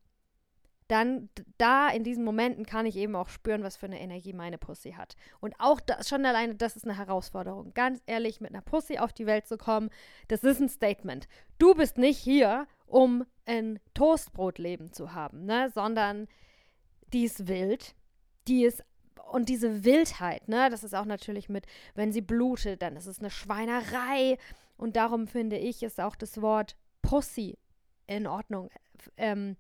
dann 0.89 1.29
da 1.58 1.88
in 1.89 2.03
diesen 2.03 2.24
Momenten 2.24 2.65
kann 2.65 2.86
ich 2.86 2.98
eben 2.98 3.15
auch 3.15 3.29
spüren, 3.29 3.63
was 3.63 3.77
für 3.77 3.86
eine 3.86 4.00
Energie 4.00 4.34
meine 4.34 4.58
Pussy 4.58 4.93
hat. 4.93 5.15
Und 5.39 5.53
auch 5.60 5.79
das, 5.79 6.10
schon 6.10 6.25
alleine, 6.25 6.55
das 6.55 6.75
ist 6.75 6.84
eine 6.84 6.98
Herausforderung. 6.98 7.74
Ganz 7.75 8.01
ehrlich, 8.08 8.41
mit 8.41 8.50
einer 8.51 8.63
Pussy 8.63 8.98
auf 8.98 9.13
die 9.13 9.27
Welt 9.27 9.48
zu 9.48 9.58
kommen, 9.58 9.89
das 10.27 10.43
ist 10.43 10.60
ein 10.60 10.67
Statement. 10.67 11.27
Du 11.60 11.75
bist 11.75 11.98
nicht 11.98 12.17
hier, 12.17 12.67
um 12.88 13.24
ein 13.46 13.79
Toastbrotleben 13.93 14.91
zu 14.91 15.13
haben, 15.13 15.46
ne? 15.46 15.69
sondern 15.69 16.27
die 17.13 17.25
ist 17.25 17.48
wild, 17.48 17.96
die 18.48 18.65
ist 18.65 18.84
und 19.31 19.48
diese 19.48 19.84
Wildheit, 19.84 20.48
ne, 20.48 20.69
das 20.72 20.84
ist 20.84 20.96
auch 20.96 21.05
natürlich 21.05 21.50
mit, 21.50 21.67
wenn 21.93 22.12
sie 22.12 22.22
blutet, 22.22 22.81
dann 22.81 22.96
ist 22.96 23.05
es 23.05 23.19
eine 23.19 23.29
Schweinerei. 23.29 24.39
Und 24.75 24.96
darum 24.96 25.27
finde 25.27 25.55
ich, 25.55 25.84
ist 25.84 26.00
auch 26.00 26.15
das 26.15 26.41
Wort 26.41 26.75
Pussy 27.03 27.60
in 28.08 28.25
Ordnung, 28.25 28.72
ähm, 29.17 29.55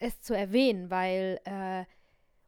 es 0.00 0.20
zu 0.20 0.34
erwähnen, 0.34 0.90
weil 0.90 1.40
äh, 1.44 1.84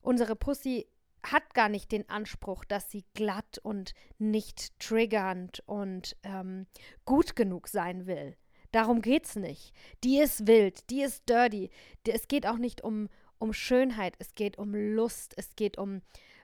unsere 0.01 0.35
Pussy 0.35 0.89
hat 1.23 1.55
gar 1.55 1.69
nicht 1.69 1.93
den 1.93 2.09
Anspruch, 2.09 2.65
dass 2.65 2.91
sie 2.91 3.05
glatt 3.15 3.59
und 3.63 3.95
nicht 4.19 4.79
triggernd 4.81 5.63
und 5.67 6.17
ähm, 6.25 6.67
gut 7.05 7.37
genug 7.37 7.69
sein 7.69 8.07
will. 8.07 8.37
Darum 8.73 9.03
geht's 9.03 9.37
nicht. 9.37 9.73
Die 10.03 10.19
ist 10.19 10.49
wild, 10.49 10.91
die 10.91 11.03
ist 11.03 11.29
dirty. 11.29 11.71
Es 12.09 12.27
geht 12.27 12.47
auch 12.47 12.59
nicht 12.59 12.83
um, 12.83 13.09
um 13.39 13.53
Schönheit, 13.53 14.15
es 14.19 14.35
geht 14.35 14.59
um 14.59 14.75
Lust, 14.75 15.35
es 15.37 15.55
geht 15.55 15.79
um 15.79 16.03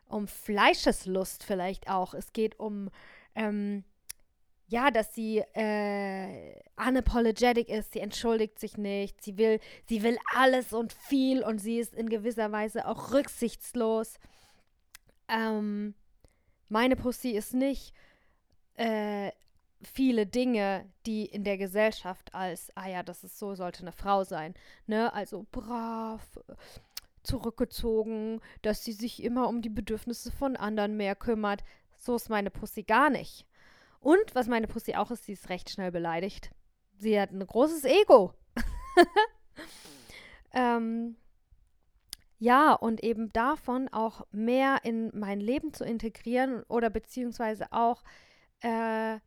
um 0.08 0.26
Fleischeslust 0.26 1.44
vielleicht 1.44 1.88
auch. 1.88 2.14
Es 2.14 2.32
geht 2.32 2.58
um, 2.58 2.90
ähm, 3.34 3.84
ja, 4.68 4.90
dass 4.90 5.14
sie 5.14 5.38
äh, 5.54 6.60
unapologetic 6.76 7.70
ist, 7.70 7.92
sie 7.92 8.00
entschuldigt 8.00 8.58
sich 8.58 8.76
nicht, 8.76 9.22
sie 9.22 9.38
will, 9.38 9.60
sie 9.88 10.02
will 10.02 10.18
alles 10.34 10.74
und 10.74 10.92
viel 10.92 11.42
und 11.42 11.58
sie 11.58 11.78
ist 11.78 11.94
in 11.94 12.10
gewisser 12.10 12.52
Weise 12.52 12.86
auch 12.86 13.12
rücksichtslos. 13.12 14.18
Ähm, 15.28 15.94
meine 16.68 16.96
Pussy 16.96 17.30
ist 17.30 17.54
nicht 17.54 17.94
äh, 18.74 19.32
viele 19.82 20.26
Dinge, 20.26 20.84
die 21.06 21.24
in 21.24 21.44
der 21.44 21.56
Gesellschaft 21.56 22.34
als, 22.34 22.70
ah 22.76 22.88
ja, 22.88 23.02
das 23.02 23.24
ist 23.24 23.38
so, 23.38 23.54
sollte 23.54 23.80
eine 23.80 23.92
Frau 23.92 24.22
sein, 24.24 24.52
ne, 24.86 25.12
also 25.14 25.46
brav, 25.50 26.22
zurückgezogen, 27.22 28.40
dass 28.60 28.84
sie 28.84 28.92
sich 28.92 29.22
immer 29.22 29.48
um 29.48 29.62
die 29.62 29.70
Bedürfnisse 29.70 30.30
von 30.30 30.56
anderen 30.56 30.96
mehr 30.96 31.16
kümmert. 31.16 31.64
So 31.96 32.16
ist 32.16 32.28
meine 32.28 32.50
Pussy 32.50 32.82
gar 32.82 33.10
nicht. 33.10 33.47
Und 34.00 34.34
was 34.34 34.46
meine 34.46 34.66
Pussy 34.66 34.94
auch 34.94 35.10
ist, 35.10 35.24
sie 35.24 35.32
ist 35.32 35.48
recht 35.48 35.70
schnell 35.70 35.90
beleidigt. 35.90 36.50
Sie 36.98 37.18
hat 37.18 37.30
ein 37.30 37.44
großes 37.44 37.84
Ego. 37.84 38.34
ähm, 40.52 41.16
ja, 42.38 42.72
und 42.72 43.02
eben 43.02 43.32
davon 43.32 43.88
auch 43.88 44.26
mehr 44.30 44.80
in 44.84 45.10
mein 45.12 45.40
Leben 45.40 45.72
zu 45.72 45.84
integrieren 45.84 46.62
oder 46.68 46.90
beziehungsweise 46.90 47.72
auch 47.72 48.02
äh, 48.60 49.18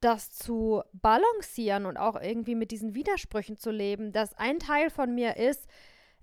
das 0.00 0.30
zu 0.32 0.82
balancieren 0.92 1.86
und 1.86 1.96
auch 1.96 2.20
irgendwie 2.20 2.54
mit 2.54 2.70
diesen 2.70 2.94
Widersprüchen 2.94 3.56
zu 3.56 3.70
leben, 3.70 4.12
dass 4.12 4.34
ein 4.34 4.58
Teil 4.58 4.90
von 4.90 5.14
mir 5.14 5.36
ist, 5.36 5.68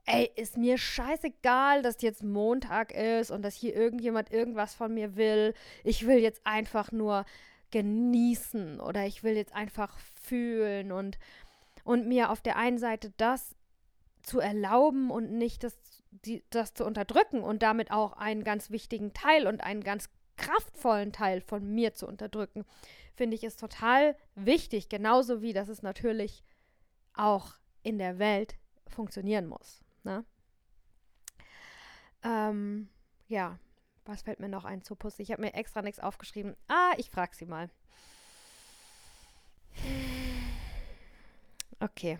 ey, 0.05 0.29
ist 0.35 0.57
mir 0.57 0.77
scheißegal, 0.77 1.81
dass 1.81 2.01
jetzt 2.01 2.23
Montag 2.23 2.91
ist 2.93 3.31
und 3.31 3.41
dass 3.41 3.55
hier 3.55 3.75
irgendjemand 3.75 4.31
irgendwas 4.31 4.73
von 4.73 4.93
mir 4.93 5.15
will. 5.15 5.53
Ich 5.83 6.05
will 6.05 6.17
jetzt 6.17 6.45
einfach 6.45 6.91
nur 6.91 7.25
genießen 7.71 8.79
oder 8.79 9.05
ich 9.05 9.23
will 9.23 9.35
jetzt 9.35 9.55
einfach 9.55 9.97
fühlen 10.21 10.91
und, 10.91 11.17
und 11.83 12.07
mir 12.07 12.29
auf 12.29 12.41
der 12.41 12.57
einen 12.57 12.77
Seite 12.77 13.13
das 13.17 13.55
zu 14.21 14.39
erlauben 14.39 15.09
und 15.09 15.31
nicht 15.31 15.63
das, 15.63 15.77
die, 16.11 16.43
das 16.49 16.73
zu 16.73 16.85
unterdrücken 16.85 17.41
und 17.41 17.63
damit 17.63 17.91
auch 17.91 18.13
einen 18.13 18.43
ganz 18.43 18.69
wichtigen 18.69 19.13
Teil 19.13 19.47
und 19.47 19.61
einen 19.61 19.83
ganz 19.83 20.09
kraftvollen 20.37 21.11
Teil 21.11 21.41
von 21.41 21.73
mir 21.73 21.93
zu 21.93 22.07
unterdrücken, 22.07 22.65
finde 23.15 23.35
ich 23.35 23.43
ist 23.43 23.59
total 23.59 24.15
wichtig, 24.35 24.89
genauso 24.89 25.41
wie 25.41 25.53
dass 25.53 25.69
es 25.69 25.81
natürlich 25.81 26.43
auch 27.13 27.53
in 27.83 27.97
der 27.97 28.17
Welt 28.19 28.55
funktionieren 28.87 29.47
muss. 29.47 29.82
Ne? 30.03 30.25
Ähm, 32.23 32.89
ja, 33.27 33.59
was 34.05 34.21
fällt 34.21 34.39
mir 34.39 34.49
noch 34.49 34.65
ein 34.65 34.81
zu 34.81 34.95
Pussy? 34.95 35.21
Ich 35.21 35.31
habe 35.31 35.41
mir 35.41 35.53
extra 35.53 35.81
nichts 35.81 35.99
aufgeschrieben. 35.99 36.55
Ah, 36.67 36.93
ich 36.97 37.09
frage 37.09 37.35
sie 37.35 37.45
mal. 37.45 37.69
Okay. 41.79 42.17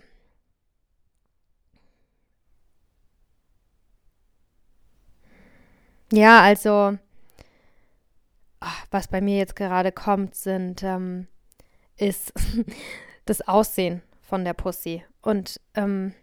Ja, 6.12 6.42
also, 6.42 6.98
ach, 8.60 8.86
was 8.92 9.08
bei 9.08 9.22
mir 9.22 9.38
jetzt 9.38 9.56
gerade 9.56 9.92
kommt, 9.92 10.36
sind, 10.36 10.84
ähm, 10.84 11.28
ist 11.98 12.34
das 13.26 13.42
Aussehen 13.48 14.02
von 14.22 14.44
der 14.44 14.54
Pussy. 14.54 15.04
Und 15.22 15.60
ähm, 15.76 16.14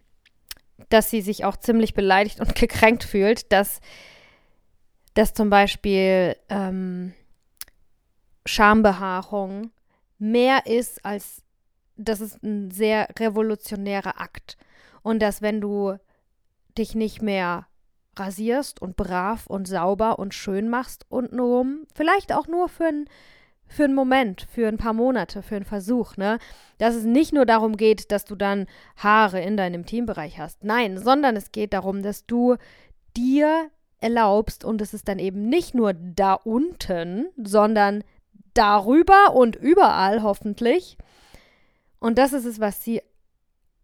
dass 0.89 1.09
sie 1.09 1.21
sich 1.21 1.45
auch 1.45 1.57
ziemlich 1.57 1.93
beleidigt 1.93 2.39
und 2.39 2.55
gekränkt 2.59 3.03
fühlt, 3.03 3.51
dass, 3.51 3.81
dass 5.13 5.33
zum 5.33 5.49
Beispiel 5.49 6.35
ähm, 6.49 7.13
Schambehaarung 8.45 9.71
mehr 10.17 10.65
ist 10.65 11.03
als, 11.05 11.43
das 11.95 12.21
ist 12.21 12.43
ein 12.43 12.71
sehr 12.71 13.07
revolutionärer 13.19 14.19
Akt. 14.19 14.57
Und 15.03 15.21
dass 15.21 15.41
wenn 15.41 15.61
du 15.61 15.97
dich 16.77 16.95
nicht 16.95 17.21
mehr 17.21 17.67
rasierst 18.17 18.81
und 18.81 18.95
brav 18.95 19.47
und 19.47 19.67
sauber 19.67 20.19
und 20.19 20.33
schön 20.33 20.69
machst 20.69 21.05
untenrum, 21.09 21.85
vielleicht 21.93 22.33
auch 22.33 22.47
nur 22.47 22.69
für 22.69 22.85
ein, 22.85 23.09
für 23.71 23.85
einen 23.85 23.95
Moment, 23.95 24.45
für 24.51 24.67
ein 24.67 24.77
paar 24.77 24.93
Monate, 24.93 25.41
für 25.41 25.55
einen 25.55 25.65
Versuch, 25.65 26.17
ne? 26.17 26.39
Dass 26.77 26.93
es 26.93 27.05
nicht 27.05 27.33
nur 27.33 27.45
darum 27.45 27.77
geht, 27.77 28.11
dass 28.11 28.25
du 28.25 28.35
dann 28.35 28.65
Haare 28.97 29.41
in 29.41 29.55
deinem 29.55 29.85
Teambereich 29.85 30.39
hast. 30.39 30.63
Nein, 30.63 30.97
sondern 30.97 31.35
es 31.35 31.51
geht 31.51 31.73
darum, 31.73 32.03
dass 32.03 32.25
du 32.25 32.57
dir 33.15 33.69
erlaubst 33.99 34.65
und 34.65 34.81
es 34.81 34.93
ist 34.93 35.07
dann 35.07 35.19
eben 35.19 35.47
nicht 35.47 35.73
nur 35.73 35.93
da 35.93 36.33
unten, 36.33 37.27
sondern 37.37 38.03
darüber 38.53 39.35
und 39.35 39.55
überall 39.55 40.21
hoffentlich. 40.21 40.97
Und 41.99 42.17
das 42.17 42.33
ist 42.33 42.45
es, 42.45 42.59
was 42.59 42.83
sie, 42.83 43.01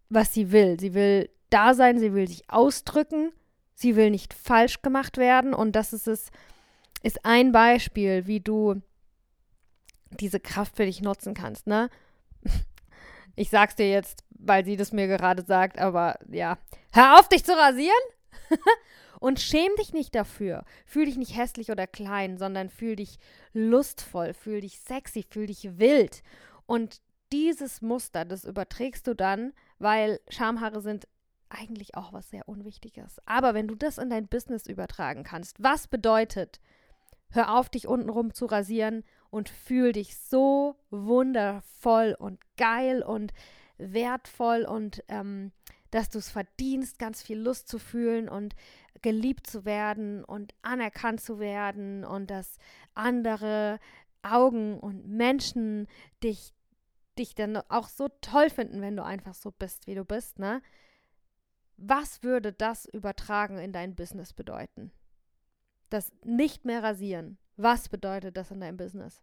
was 0.10 0.34
sie 0.34 0.51
will. 0.51 0.77
Sie 0.79 0.94
will 0.94 1.29
da 1.50 1.74
sein, 1.74 2.00
sie 2.00 2.13
will 2.13 2.27
sich 2.27 2.50
ausdrücken, 2.50 3.32
sie 3.74 3.96
will 3.96 4.10
nicht 4.10 4.34
falsch 4.34 4.82
gemacht 4.82 5.17
werden. 5.17 5.53
Und 5.53 5.75
das 5.75 5.94
ist 5.94 6.08
es, 6.08 6.32
ist 7.03 7.25
ein 7.25 7.51
Beispiel, 7.51 8.27
wie 8.27 8.39
du 8.39 8.82
diese 10.12 10.40
Kraft 10.40 10.76
für 10.76 10.86
dich 10.86 11.02
nutzen 11.02 11.34
kannst, 11.34 11.68
ne? 11.68 11.90
Ich 13.40 13.52
sag's 13.52 13.76
dir 13.76 13.88
jetzt, 13.88 14.24
weil 14.32 14.66
sie 14.66 14.78
das 14.78 14.92
mir 14.92 15.06
gerade 15.06 15.44
sagt, 15.44 15.78
aber 15.78 16.18
ja. 16.28 16.58
Hör 16.92 17.20
auf, 17.20 17.30
dich 17.30 17.46
zu 17.46 17.56
rasieren! 17.56 17.94
Und 19.20 19.40
schäm 19.40 19.70
dich 19.78 19.94
nicht 19.94 20.16
dafür. 20.16 20.66
Fühl 20.88 21.06
dich 21.06 21.18
nicht 21.18 21.38
hässlich 21.38 21.70
oder 21.70 21.86
klein, 21.86 22.38
sondern 22.40 22.70
fühl 22.70 22.96
dich 22.96 23.20
lustvoll, 23.54 24.34
fühl 24.34 24.62
dich 24.62 24.80
sexy, 24.80 25.24
fühl 25.30 25.46
dich 25.46 25.78
wild. 25.78 26.24
Und 26.66 27.00
dieses 27.32 27.82
Muster, 27.84 28.26
das 28.26 28.44
überträgst 28.44 29.06
du 29.06 29.14
dann, 29.14 29.54
weil 29.78 30.20
Schamhaare 30.30 30.82
sind 30.82 31.08
eigentlich 31.50 31.96
auch 31.96 32.14
was 32.14 32.30
sehr 32.30 32.48
Unwichtiges. 32.48 33.22
Aber 33.26 33.54
wenn 33.54 33.68
du 33.68 33.76
das 33.76 33.98
in 33.98 34.10
dein 34.10 34.28
Business 34.28 34.68
übertragen 34.68 35.24
kannst, 35.24 35.62
was 35.62 35.88
bedeutet, 35.88 36.60
hör 37.30 37.58
auf, 37.58 37.70
dich 37.70 37.88
untenrum 37.88 38.34
zu 38.34 38.46
rasieren 38.46 39.04
und 39.29 39.50
fühl 39.50 39.91
dich 39.91 40.17
so 40.17 40.75
wundervoll 40.89 42.15
und 42.17 42.39
geil 42.57 43.03
und 43.03 43.34
wertvoll 43.77 44.63
und 44.63 45.03
ähm, 45.07 45.51
dass 45.91 46.10
du 46.10 46.19
es 46.19 46.29
verdienst, 46.29 47.00
ganz 47.00 47.22
viel 47.22 47.39
Lust 47.39 47.67
zu 47.67 47.79
fühlen 47.79 48.27
und 48.29 48.55
geliebt 49.01 49.48
zu 49.48 49.65
werden 49.65 50.24
und 50.24 50.53
anerkannt 50.62 51.22
zu 51.22 51.39
werden 51.39 52.03
und 52.03 52.29
dass 52.29 52.57
andere 52.93 53.79
Augen 54.24 54.79
und 54.79 55.07
Menschen 55.07 55.88
dich, 56.24 56.53
dich 57.17 57.36
dann 57.36 57.57
auch 57.57 57.88
so 57.88 58.10
toll 58.22 58.50
finden, 58.50 58.81
wenn 58.81 58.98
du 58.98 59.03
einfach 59.03 59.36
so 59.36 59.51
bist, 59.51 59.88
wie 59.88 59.96
du 59.96 60.03
bist, 60.03 60.39
ne? 60.39 60.62
Was 61.77 62.24
würde 62.24 62.53
das 62.53 62.86
übertragen 62.86 63.60
in 63.60 63.72
dein 63.72 63.96
Business 63.96 64.34
bedeuten? 64.34 64.91
Das 65.89 66.12
nicht 66.24 66.65
mehr 66.65 66.81
rasieren. 66.81 67.38
Was 67.58 67.90
bedeutet 67.90 68.38
das 68.38 68.52
in 68.52 68.62
deinem 68.62 68.78
Business? 68.78 69.22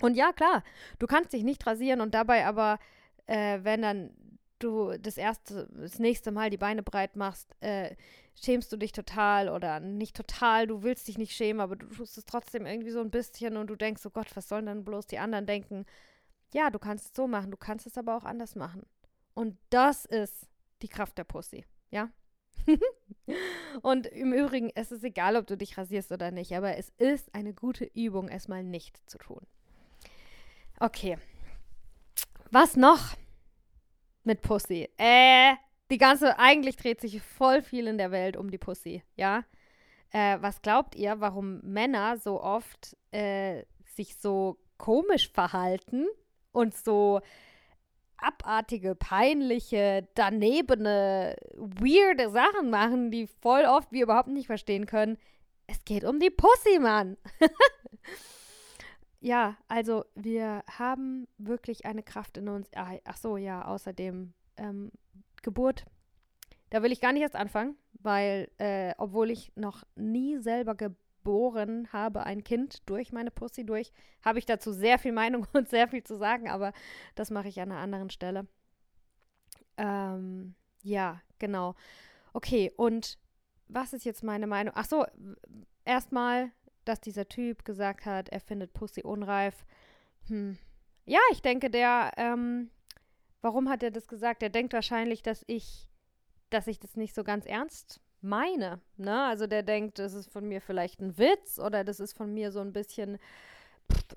Und 0.00 0.16
ja, 0.16 0.32
klar, 0.32 0.62
du 0.98 1.06
kannst 1.06 1.32
dich 1.32 1.44
nicht 1.44 1.66
rasieren 1.66 2.00
und 2.00 2.14
dabei 2.14 2.46
aber, 2.46 2.78
äh, 3.26 3.60
wenn 3.62 3.82
dann 3.82 4.10
du 4.58 4.96
das 4.98 5.16
erste, 5.16 5.68
das 5.72 5.98
nächste 5.98 6.30
Mal 6.30 6.50
die 6.50 6.56
Beine 6.56 6.82
breit 6.82 7.16
machst, 7.16 7.54
äh, 7.60 7.94
schämst 8.40 8.72
du 8.72 8.76
dich 8.76 8.92
total 8.92 9.48
oder 9.48 9.80
nicht 9.80 10.16
total, 10.16 10.66
du 10.66 10.82
willst 10.82 11.08
dich 11.08 11.18
nicht 11.18 11.32
schämen, 11.32 11.60
aber 11.60 11.76
du 11.76 11.86
tust 11.86 12.16
es 12.18 12.24
trotzdem 12.24 12.66
irgendwie 12.66 12.90
so 12.90 13.00
ein 13.00 13.10
bisschen 13.10 13.56
und 13.56 13.68
du 13.68 13.76
denkst, 13.76 14.04
oh 14.06 14.10
Gott, 14.10 14.34
was 14.34 14.48
sollen 14.48 14.66
dann 14.66 14.84
bloß 14.84 15.06
die 15.06 15.18
anderen 15.18 15.46
denken? 15.46 15.84
Ja, 16.54 16.70
du 16.70 16.78
kannst 16.78 17.06
es 17.06 17.12
so 17.14 17.26
machen, 17.26 17.50
du 17.50 17.56
kannst 17.56 17.86
es 17.86 17.98
aber 17.98 18.16
auch 18.16 18.24
anders 18.24 18.54
machen. 18.54 18.82
Und 19.34 19.58
das 19.70 20.04
ist 20.04 20.48
die 20.82 20.88
Kraft 20.88 21.18
der 21.18 21.24
Pussy, 21.24 21.64
ja? 21.90 22.10
und 23.82 24.06
im 24.06 24.32
Übrigen, 24.32 24.70
es 24.74 24.92
ist 24.92 25.04
egal, 25.04 25.36
ob 25.36 25.46
du 25.46 25.56
dich 25.56 25.76
rasierst 25.78 26.12
oder 26.12 26.30
nicht, 26.30 26.52
aber 26.52 26.76
es 26.76 26.90
ist 26.98 27.34
eine 27.34 27.52
gute 27.54 27.84
Übung, 27.84 28.28
es 28.28 28.48
mal 28.48 28.62
nicht 28.62 28.98
zu 29.10 29.18
tun. 29.18 29.46
Okay. 30.78 31.18
Was 32.50 32.76
noch? 32.76 33.16
mit 34.24 34.42
Pussy. 34.42 34.88
Äh, 34.96 35.54
die 35.90 35.98
ganze, 35.98 36.38
eigentlich 36.38 36.76
dreht 36.76 37.00
sich 37.00 37.22
voll 37.22 37.62
viel 37.62 37.86
in 37.86 37.98
der 37.98 38.10
Welt 38.10 38.36
um 38.36 38.50
die 38.50 38.58
Pussy, 38.58 39.02
ja. 39.16 39.44
Äh, 40.10 40.38
was 40.40 40.62
glaubt 40.62 40.94
ihr, 40.94 41.20
warum 41.20 41.60
Männer 41.62 42.18
so 42.18 42.42
oft 42.42 42.96
äh, 43.12 43.64
sich 43.84 44.16
so 44.16 44.58
komisch 44.76 45.30
verhalten 45.30 46.06
und 46.52 46.74
so 46.74 47.20
abartige, 48.22 48.94
peinliche, 48.94 50.08
danebene, 50.14 51.36
weirde 51.56 52.30
Sachen 52.30 52.70
machen, 52.70 53.10
die 53.10 53.26
voll 53.26 53.64
oft 53.64 53.92
wir 53.92 54.04
überhaupt 54.04 54.28
nicht 54.28 54.46
verstehen 54.46 54.86
können? 54.86 55.18
Es 55.66 55.84
geht 55.84 56.04
um 56.04 56.20
die 56.20 56.30
Pussy, 56.30 56.78
Mann. 56.78 57.16
Ja, 59.22 59.56
also 59.68 60.04
wir 60.16 60.64
haben 60.68 61.28
wirklich 61.38 61.86
eine 61.86 62.02
Kraft 62.02 62.38
in 62.38 62.48
uns. 62.48 62.68
Ach 62.74 63.16
so, 63.16 63.36
ja, 63.36 63.64
außerdem 63.64 64.32
ähm, 64.56 64.90
Geburt. 65.42 65.84
Da 66.70 66.82
will 66.82 66.90
ich 66.90 67.00
gar 67.00 67.12
nicht 67.12 67.22
erst 67.22 67.36
anfangen, 67.36 67.76
weil 67.92 68.50
äh, 68.58 68.94
obwohl 68.98 69.30
ich 69.30 69.52
noch 69.54 69.84
nie 69.94 70.38
selber 70.38 70.74
geboren 71.22 71.88
habe, 71.92 72.24
ein 72.24 72.42
Kind 72.42 72.82
durch 72.86 73.12
meine 73.12 73.30
Pussy 73.30 73.64
durch, 73.64 73.92
habe 74.24 74.38
ich 74.38 74.46
dazu 74.46 74.72
sehr 74.72 74.98
viel 74.98 75.12
Meinung 75.12 75.46
und 75.52 75.68
sehr 75.68 75.88
viel 75.88 76.02
zu 76.02 76.16
sagen, 76.16 76.48
aber 76.48 76.72
das 77.14 77.30
mache 77.30 77.48
ich 77.48 77.60
an 77.60 77.70
einer 77.70 77.80
anderen 77.80 78.10
Stelle. 78.10 78.46
Ähm, 79.76 80.54
ja, 80.82 81.20
genau. 81.38 81.74
Okay, 82.32 82.72
und 82.76 83.18
was 83.68 83.92
ist 83.92 84.04
jetzt 84.04 84.22
meine 84.22 84.46
Meinung? 84.46 84.74
Ach 84.76 84.84
so, 84.84 85.06
erstmal 85.84 86.50
dass 86.84 87.00
dieser 87.00 87.28
Typ 87.28 87.64
gesagt 87.64 88.06
hat, 88.06 88.28
er 88.28 88.40
findet 88.40 88.72
Pussy 88.74 89.02
unreif. 89.02 89.64
Hm. 90.26 90.58
Ja, 91.04 91.20
ich 91.30 91.42
denke, 91.42 91.70
der, 91.70 92.12
ähm, 92.16 92.70
warum 93.40 93.68
hat 93.68 93.82
er 93.82 93.90
das 93.90 94.08
gesagt? 94.08 94.42
Er 94.42 94.50
denkt 94.50 94.72
wahrscheinlich, 94.72 95.22
dass 95.22 95.44
ich, 95.46 95.88
dass 96.50 96.66
ich 96.66 96.80
das 96.80 96.96
nicht 96.96 97.14
so 97.14 97.24
ganz 97.24 97.46
ernst 97.46 98.00
meine. 98.22 98.80
Ne? 98.96 99.24
Also 99.24 99.46
der 99.46 99.62
denkt, 99.62 99.98
das 99.98 100.14
ist 100.14 100.30
von 100.30 100.46
mir 100.46 100.60
vielleicht 100.60 101.00
ein 101.00 101.18
Witz 101.18 101.58
oder 101.58 101.84
das 101.84 102.00
ist 102.00 102.16
von 102.16 102.32
mir 102.32 102.52
so 102.52 102.60
ein 102.60 102.72
bisschen 102.72 103.18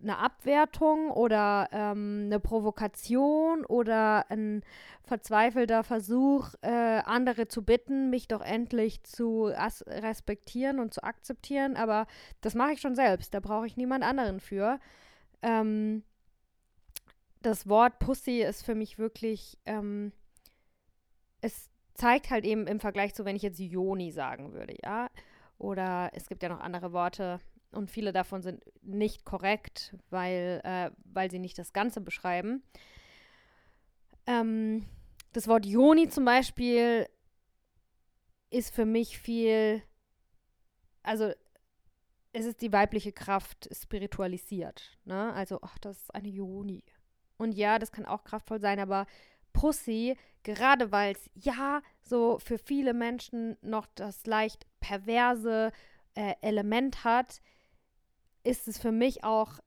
eine 0.02 0.18
Abwertung 0.18 1.12
oder 1.12 1.70
ähm, 1.72 2.24
eine 2.26 2.39
Provokation 2.39 3.65
oder 3.65 4.30
ein 4.30 4.63
verzweifelter 5.04 5.84
Versuch, 5.84 6.54
äh, 6.62 6.70
andere 6.70 7.48
zu 7.48 7.63
bitten, 7.63 8.10
mich 8.10 8.28
doch 8.28 8.41
endlich 8.41 9.04
zu 9.04 9.52
respektieren 9.88 10.80
und 10.80 10.94
zu 10.94 11.04
akzeptieren. 11.04 11.76
Aber 11.76 12.08
das 12.41 12.56
mache 12.56 12.74
ich 12.74 12.82
schon 12.82 12.96
selbst. 12.96 13.34
Da 13.34 13.39
brauche 13.39 13.68
ich 13.68 13.78
niemand 13.78 14.04
anderen 14.04 14.39
für. 14.39 14.80
Ähm, 15.41 16.04
das 17.41 17.68
Wort 17.68 18.00
Pussy 18.00 18.41
ist 18.41 18.63
für 18.65 18.76
mich 18.76 18.98
wirklich, 18.98 19.58
ähm, 19.65 20.12
es 21.41 21.70
zeigt 21.95 22.29
halt 22.29 22.45
eben 22.45 22.67
im 22.67 22.79
Vergleich 22.79 23.15
zu, 23.15 23.25
wenn 23.25 23.36
ich 23.36 23.41
jetzt 23.41 23.60
Joni 23.60 24.12
sagen 24.12 24.53
würde, 24.53 24.75
ja. 24.84 25.10
Oder 25.58 26.12
es 26.13 26.27
gibt 26.27 26.43
ja 26.43 26.49
noch 26.49 26.60
andere 26.60 26.91
Worte, 26.93 27.39
und 27.75 27.91
viele 27.91 28.13
davon 28.13 28.41
sind 28.41 28.63
nicht 28.81 29.25
korrekt, 29.25 29.95
weil, 30.10 30.62
äh, 30.63 30.91
weil 31.03 31.29
sie 31.29 31.39
nicht 31.39 31.58
das 31.58 31.73
Ganze 31.73 32.01
beschreiben. 32.01 32.63
Ähm, 34.25 34.86
das 35.34 35.47
Wort 35.47 35.65
Joni 35.65 36.10
zum 36.10 36.25
Beispiel 36.25 37.08
ist 38.49 38.73
für 38.73 38.86
mich 38.86 39.17
viel, 39.17 39.84
also 41.03 41.31
es 42.31 42.45
ist 42.45 42.62
die 42.62 42.71
weibliche 42.71 43.12
Kraft 43.12 43.69
spiritualisiert. 43.71 44.97
Ne? 45.03 45.34
Also, 45.34 45.60
ach, 45.62 45.77
das 45.79 45.97
ist 45.97 46.15
eine 46.15 46.29
Joni. 46.29 46.84
Und 47.38 47.53
ja, 47.53 47.79
das 47.79 47.91
kann 47.91 48.05
auch 48.05 48.23
kraftvoll 48.23 48.62
sein, 48.62 48.79
aber 48.79 49.05
Pussy, 49.56 50.18
gerade 50.44 50.91
weil 50.91 51.13
es 51.13 51.30
ja 51.34 51.82
so 52.02 52.38
für 52.39 52.58
viele 52.58 52.94
Menschen 52.94 53.58
noch 53.62 53.88
das 53.96 54.26
leicht 54.26 54.68
perverse 54.80 55.72
äh, 56.13 56.34
Element 56.41 57.04
hat, 57.04 57.41
ist 58.44 58.68
es 58.68 58.78
für 58.78 58.91
mich 58.91 59.24
auch, 59.24 59.60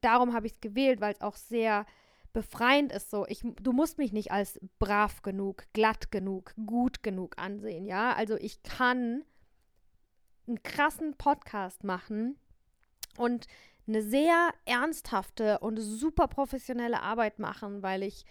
darum 0.00 0.34
habe 0.34 0.46
ich 0.46 0.54
es 0.54 0.60
gewählt, 0.60 1.00
weil 1.00 1.14
es 1.14 1.22
auch 1.22 1.36
sehr 1.36 1.86
befreiend 2.32 2.92
ist 2.92 3.10
so. 3.10 3.24
Ich, 3.28 3.40
du 3.62 3.72
musst 3.72 3.96
mich 3.96 4.12
nicht 4.12 4.30
als 4.30 4.60
brav 4.78 5.22
genug, 5.22 5.64
glatt 5.72 6.10
genug, 6.10 6.52
gut 6.66 7.02
genug 7.02 7.38
ansehen, 7.38 7.86
ja. 7.86 8.12
Also 8.12 8.36
ich 8.36 8.62
kann 8.62 9.24
einen 10.46 10.62
krassen 10.62 11.16
Podcast 11.16 11.82
machen 11.82 12.36
und 13.16 13.46
eine 13.86 14.02
sehr 14.02 14.50
ernsthafte 14.64 15.60
und 15.60 15.78
super 15.78 16.26
professionelle 16.28 17.00
Arbeit 17.00 17.38
machen, 17.38 17.82
weil 17.82 18.02
ich, 18.02 18.26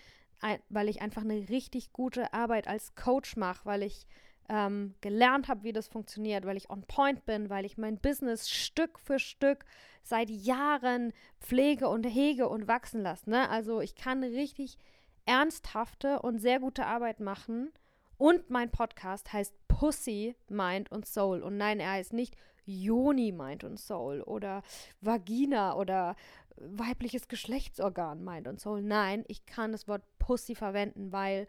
weil 0.70 0.90
ich 0.90 1.02
einfach 1.02 1.22
eine 1.22 1.50
richtig 1.50 1.94
gute 1.94 2.34
Arbeit 2.34 2.68
als 2.68 2.96
Coach 2.96 3.36
mache, 3.36 3.66
weil 3.66 3.84
ich 3.84 4.06
ähm, 4.50 4.94
gelernt 5.02 5.48
habe, 5.48 5.64
wie 5.64 5.74
das 5.74 5.88
funktioniert, 5.88 6.46
weil 6.46 6.58
ich 6.58 6.70
on 6.70 6.84
point 6.84 7.26
bin, 7.26 7.50
weil 7.50 7.66
ich 7.66 7.78
mein 7.78 7.98
Business 7.98 8.50
Stück 8.50 9.00
für 9.00 9.20
Stück 9.20 9.66
seit 10.04 10.30
Jahren 10.30 11.14
pflege 11.40 11.90
und 11.90 12.04
hege 12.04 12.48
und 12.48 12.68
wachsen 12.68 13.02
lasse. 13.02 13.30
Ne? 13.30 13.50
Also 13.50 13.82
ich 13.82 13.96
kann 13.96 14.24
richtig 14.24 14.78
ernsthafte 15.26 16.22
und 16.22 16.40
sehr 16.40 16.60
gute 16.60 16.86
Arbeit 16.86 17.20
machen. 17.20 17.72
Und 18.18 18.50
mein 18.50 18.72
Podcast 18.72 19.34
heißt 19.34 19.54
Pussy, 19.68 20.36
Mind 20.48 20.92
und 20.92 21.06
Soul. 21.06 21.42
Und 21.42 21.58
nein, 21.58 21.80
er 21.80 21.92
heißt 21.92 22.14
nicht 22.14 22.38
Joni, 22.66 23.32
Mind 23.32 23.64
und 23.64 23.80
Soul 23.80 24.22
oder 24.22 24.62
Vagina 25.02 25.76
oder 25.76 26.16
weibliches 26.58 27.28
Geschlechtsorgan 27.28 28.24
meint 28.24 28.48
und 28.48 28.60
so. 28.60 28.78
Nein, 28.78 29.24
ich 29.28 29.46
kann 29.46 29.72
das 29.72 29.88
Wort 29.88 30.04
Pussy 30.20 30.56
verwenden, 30.56 31.12
weil 31.12 31.48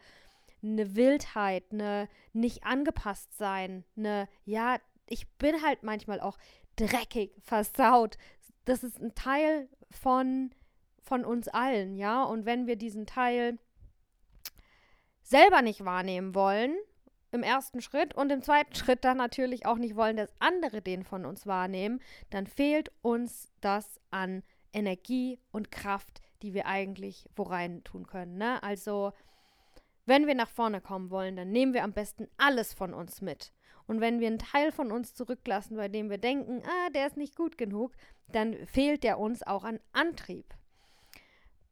eine 0.63 0.97
Wildheit, 0.97 1.65
eine 1.71 2.09
nicht 2.33 2.65
angepasst 2.65 3.37
sein, 3.37 3.85
eine, 3.97 4.29
ja, 4.45 4.79
ich 5.09 5.29
bin 5.39 5.63
halt 5.63 5.83
manchmal 5.83 6.21
auch 6.21 6.39
dreckig, 6.77 7.33
versaut. 7.43 8.19
Das 8.65 8.83
ist 8.83 9.01
ein 9.01 9.15
Teil 9.15 9.69
von, 9.91 10.51
von 11.03 11.25
uns 11.25 11.49
allen, 11.49 11.97
ja. 11.97 12.25
Und 12.25 12.45
wenn 12.45 12.67
wir 12.67 12.77
diesen 12.77 13.07
Teil 13.07 13.59
selber 15.23 15.63
nicht 15.63 15.85
wahrnehmen 15.85 16.35
wollen, 16.35 16.77
im 17.33 17.43
ersten 17.43 17.81
Schritt 17.81 18.15
und 18.15 18.31
im 18.31 18.43
zweiten 18.43 18.75
Schritt 18.75 19.05
dann 19.05 19.19
natürlich 19.19 19.67
auch 19.67 19.79
nicht 19.79 19.97
wollen, 19.97 20.17
dass 20.17 20.33
andere 20.39 20.81
den 20.81 21.05
von 21.05 21.25
uns 21.27 21.47
wahrnehmen, 21.47 22.01
dann 22.31 22.47
fehlt 22.47 22.91
uns 23.03 23.53
das 23.61 24.01
an 24.11 24.43
Energie 24.77 25.41
und 25.51 25.73
Kraft, 25.73 26.21
die 26.43 26.55
wir 26.55 26.67
eigentlich 26.67 27.29
wo 27.35 27.45
rein 27.45 27.83
tun 27.83 28.07
können. 28.07 28.37
Ne? 28.37 28.63
Also, 28.63 29.13
wenn 30.05 30.27
wir 30.27 30.35
nach 30.35 30.51
vorne 30.51 30.81
kommen 30.81 31.11
wollen, 31.11 31.35
dann 31.35 31.51
nehmen 31.51 31.75
wir 31.75 31.83
am 31.83 31.93
besten 31.93 32.29
alles 32.37 32.75
von 32.75 32.95
uns 32.95 33.23
mit. 33.23 33.53
Und 33.87 34.01
wenn 34.01 34.21
wir 34.21 34.27
einen 34.27 34.39
Teil 34.39 34.71
von 34.73 34.93
uns 34.93 35.15
zurücklassen, 35.15 35.77
bei 35.77 35.89
dem 35.89 36.11
wir 36.11 36.19
denken, 36.19 36.63
ah, 36.65 36.91
der 36.91 37.07
ist 37.07 37.17
nicht 37.17 37.37
gut 37.37 37.57
genug, 37.57 37.93
dann 38.29 38.55
fehlt 38.67 39.03
der 39.03 39.19
uns 39.19 39.43
auch 39.43 39.65
an 39.65 39.81
Antrieb. 39.93 40.55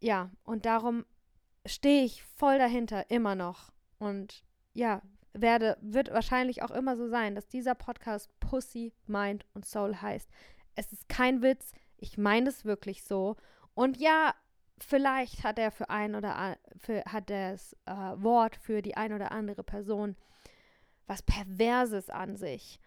Ja, 0.00 0.30
und 0.44 0.64
darum 0.64 1.04
stehe 1.66 2.04
ich 2.04 2.22
voll 2.22 2.58
dahinter, 2.58 3.10
immer 3.10 3.34
noch. 3.34 3.72
Und 3.98 4.44
ja, 4.72 5.02
werde, 5.32 5.76
wird 5.80 6.12
wahrscheinlich 6.12 6.62
auch 6.62 6.70
immer 6.70 6.96
so 6.96 7.08
sein, 7.08 7.34
dass 7.34 7.48
dieser 7.48 7.74
Podcast 7.74 8.28
Pussy, 8.40 8.92
Mind 9.06 9.44
und 9.54 9.66
Soul 9.66 9.96
heißt. 9.96 10.30
Es 10.76 10.92
ist 10.92 11.08
kein 11.08 11.42
Witz, 11.42 11.72
ich 12.04 12.18
meine 12.18 12.48
es 12.48 12.64
wirklich 12.64 13.02
so. 13.02 13.36
Und 13.74 13.96
ja, 13.96 14.34
vielleicht 14.78 15.42
hat 15.42 15.58
er 15.58 15.70
für 15.70 15.90
ein 15.90 16.14
oder 16.14 16.56
für, 16.76 17.02
hat 17.06 17.30
das 17.30 17.74
äh, 17.86 17.92
Wort 17.92 18.56
für 18.56 18.82
die 18.82 18.96
ein 18.96 19.12
oder 19.12 19.32
andere 19.32 19.62
Person 19.62 20.16
was 21.06 21.22
Perverses 21.22 22.10
an 22.10 22.36
sich. 22.36 22.80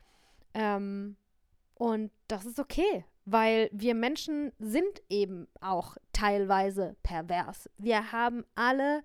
Ähm, 0.53 1.17
und 1.75 2.11
das 2.27 2.45
ist 2.45 2.59
okay, 2.59 3.05
weil 3.25 3.69
wir 3.71 3.93
Menschen 3.93 4.51
sind 4.57 5.01
eben 5.09 5.47
auch 5.61 5.97
teilweise 6.13 6.95
pervers. 7.03 7.69
Wir 7.77 8.11
haben 8.11 8.43
alle, 8.55 9.03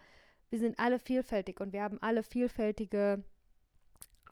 wir 0.51 0.59
sind 0.59 0.79
alle 0.79 0.99
vielfältig 0.99 1.61
und 1.61 1.73
wir 1.73 1.83
haben 1.83 2.01
alle 2.01 2.23
vielfältige 2.23 3.23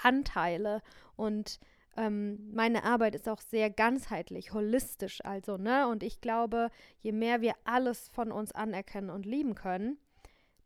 Anteile 0.03 0.81
und 1.17 1.61
ähm, 1.97 2.53
meine 2.55 2.85
Arbeit 2.85 3.15
ist 3.15 3.29
auch 3.29 3.41
sehr 3.41 3.71
ganzheitlich, 3.71 4.53
holistisch 4.53 5.25
also, 5.25 5.57
ne? 5.57 5.89
Und 5.89 6.03
ich 6.03 6.21
glaube, 6.21 6.71
je 7.01 7.13
mehr 7.13 7.41
wir 7.41 7.55
alles 7.65 8.09
von 8.09 8.31
uns 8.33 8.53
anerkennen 8.53 9.11
und 9.11 9.27
lieben 9.27 9.55
können, 9.55 9.99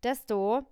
desto, 0.02 0.66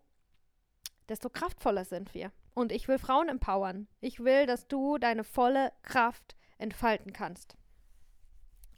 desto 1.09 1.31
kraftvoller 1.31 1.85
sind 1.85 2.15
wir. 2.15 2.33
Und 2.55 2.71
ich 2.71 2.87
will 2.87 2.99
Frauen 2.99 3.29
empowern. 3.29 3.89
Ich 4.01 4.21
will, 4.21 4.47
dass 4.47 4.69
du 4.69 4.99
deine 4.99 5.25
volle 5.25 5.73
Kraft 5.83 6.37
entfalten 6.59 7.13
kannst. 7.13 7.57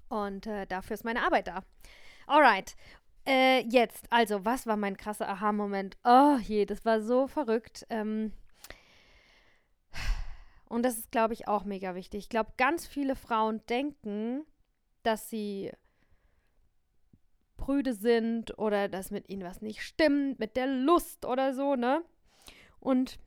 Und 0.08 0.46
äh, 0.46 0.66
dafür 0.66 0.94
ist 0.94 1.04
meine 1.04 1.22
Arbeit 1.22 1.48
da. 1.48 1.64
Alright. 2.26 2.76
Äh, 3.26 3.60
jetzt, 3.68 4.06
also, 4.10 4.44
was 4.44 4.66
war 4.66 4.76
mein 4.76 4.96
krasser 4.96 5.28
Aha-Moment? 5.28 5.96
Oh 6.04 6.36
je, 6.40 6.66
das 6.66 6.84
war 6.84 7.00
so 7.00 7.26
verrückt. 7.26 7.86
Ähm, 7.90 8.32
und 10.74 10.82
das 10.82 10.98
ist, 10.98 11.12
glaube 11.12 11.34
ich, 11.34 11.46
auch 11.46 11.64
mega 11.64 11.94
wichtig. 11.94 12.24
Ich 12.24 12.28
glaube, 12.28 12.52
ganz 12.56 12.84
viele 12.84 13.14
Frauen 13.14 13.64
denken, 13.68 14.44
dass 15.04 15.30
sie 15.30 15.70
prüde 17.56 17.94
sind 17.94 18.58
oder 18.58 18.88
dass 18.88 19.12
mit 19.12 19.28
ihnen 19.28 19.44
was 19.44 19.62
nicht 19.62 19.82
stimmt, 19.82 20.40
mit 20.40 20.56
der 20.56 20.66
Lust 20.66 21.26
oder 21.26 21.54
so, 21.54 21.76
ne? 21.76 22.04
Und 22.80 23.20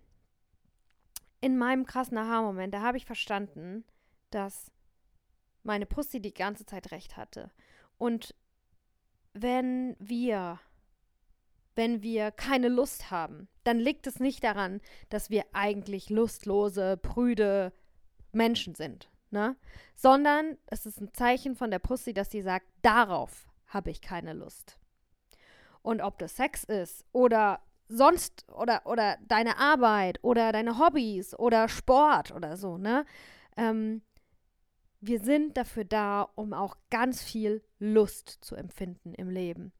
in 1.39 1.57
meinem 1.57 1.85
krassen 1.85 2.17
Aha-Moment, 2.17 2.73
da 2.73 2.81
habe 2.81 2.97
ich 2.97 3.05
verstanden, 3.05 3.85
dass 4.29 4.69
meine 5.63 5.85
Pussy 5.85 6.21
die 6.21 6.33
ganze 6.33 6.65
Zeit 6.65 6.91
recht 6.91 7.15
hatte. 7.15 7.49
Und 7.97 8.35
wenn 9.31 9.95
wir 9.99 10.59
wenn 11.77 12.01
wir 12.01 12.31
keine 12.31 12.69
Lust 12.69 13.11
haben, 13.11 13.47
dann 13.63 13.79
liegt 13.79 14.07
es 14.07 14.19
nicht 14.19 14.43
daran, 14.43 14.81
dass 15.09 15.29
wir 15.29 15.45
eigentlich 15.53 16.09
lustlose, 16.09 16.97
prüde 16.97 17.71
Menschen 18.31 18.75
sind, 18.75 19.09
ne? 19.29 19.55
Sondern 19.95 20.57
es 20.65 20.85
ist 20.85 20.99
ein 20.99 21.13
Zeichen 21.13 21.55
von 21.55 21.71
der 21.71 21.79
Pussy, 21.79 22.13
dass 22.13 22.31
sie 22.31 22.41
sagt, 22.41 22.65
darauf 22.81 23.47
habe 23.67 23.91
ich 23.91 24.01
keine 24.01 24.33
Lust. 24.33 24.77
Und 25.81 26.01
ob 26.01 26.17
das 26.19 26.35
Sex 26.35 26.63
ist 26.63 27.05
oder 27.11 27.61
sonst 27.87 28.45
oder 28.51 28.81
oder 28.85 29.17
deine 29.27 29.57
Arbeit 29.57 30.19
oder 30.23 30.51
deine 30.51 30.79
Hobbys 30.79 31.37
oder 31.37 31.69
Sport 31.69 32.33
oder 32.33 32.57
so, 32.57 32.77
ne? 32.77 33.05
Ähm, 33.55 34.01
wir 34.99 35.19
sind 35.19 35.57
dafür 35.57 35.85
da, 35.85 36.23
um 36.35 36.53
auch 36.53 36.75
ganz 36.89 37.21
viel 37.21 37.63
Lust 37.79 38.29
zu 38.41 38.55
empfinden 38.55 39.13
im 39.13 39.29
Leben. 39.29 39.71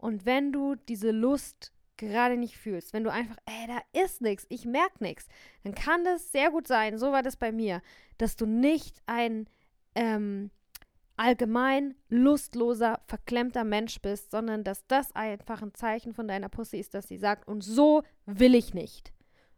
Und 0.00 0.26
wenn 0.26 0.52
du 0.52 0.74
diese 0.74 1.10
Lust 1.10 1.72
gerade 1.96 2.36
nicht 2.36 2.56
fühlst, 2.56 2.92
wenn 2.92 3.04
du 3.04 3.12
einfach, 3.12 3.36
ey, 3.44 3.66
da 3.66 4.02
ist 4.02 4.22
nichts, 4.22 4.46
ich 4.48 4.64
merke 4.64 5.02
nichts, 5.02 5.28
dann 5.62 5.74
kann 5.74 6.04
das 6.04 6.32
sehr 6.32 6.50
gut 6.50 6.66
sein, 6.66 6.98
so 6.98 7.12
war 7.12 7.22
das 7.22 7.36
bei 7.36 7.52
mir, 7.52 7.82
dass 8.16 8.36
du 8.36 8.46
nicht 8.46 9.02
ein 9.06 9.46
ähm, 9.94 10.50
allgemein 11.16 11.94
lustloser, 12.08 13.00
verklemmter 13.06 13.64
Mensch 13.64 14.00
bist, 14.00 14.30
sondern 14.30 14.64
dass 14.64 14.86
das 14.86 15.14
einfach 15.14 15.60
ein 15.60 15.74
Zeichen 15.74 16.14
von 16.14 16.26
deiner 16.26 16.48
Pussy 16.48 16.78
ist, 16.78 16.94
dass 16.94 17.08
sie 17.08 17.18
sagt, 17.18 17.46
und 17.46 17.60
so 17.60 18.02
will 18.24 18.54
ich 18.54 18.72
nicht. 18.72 19.12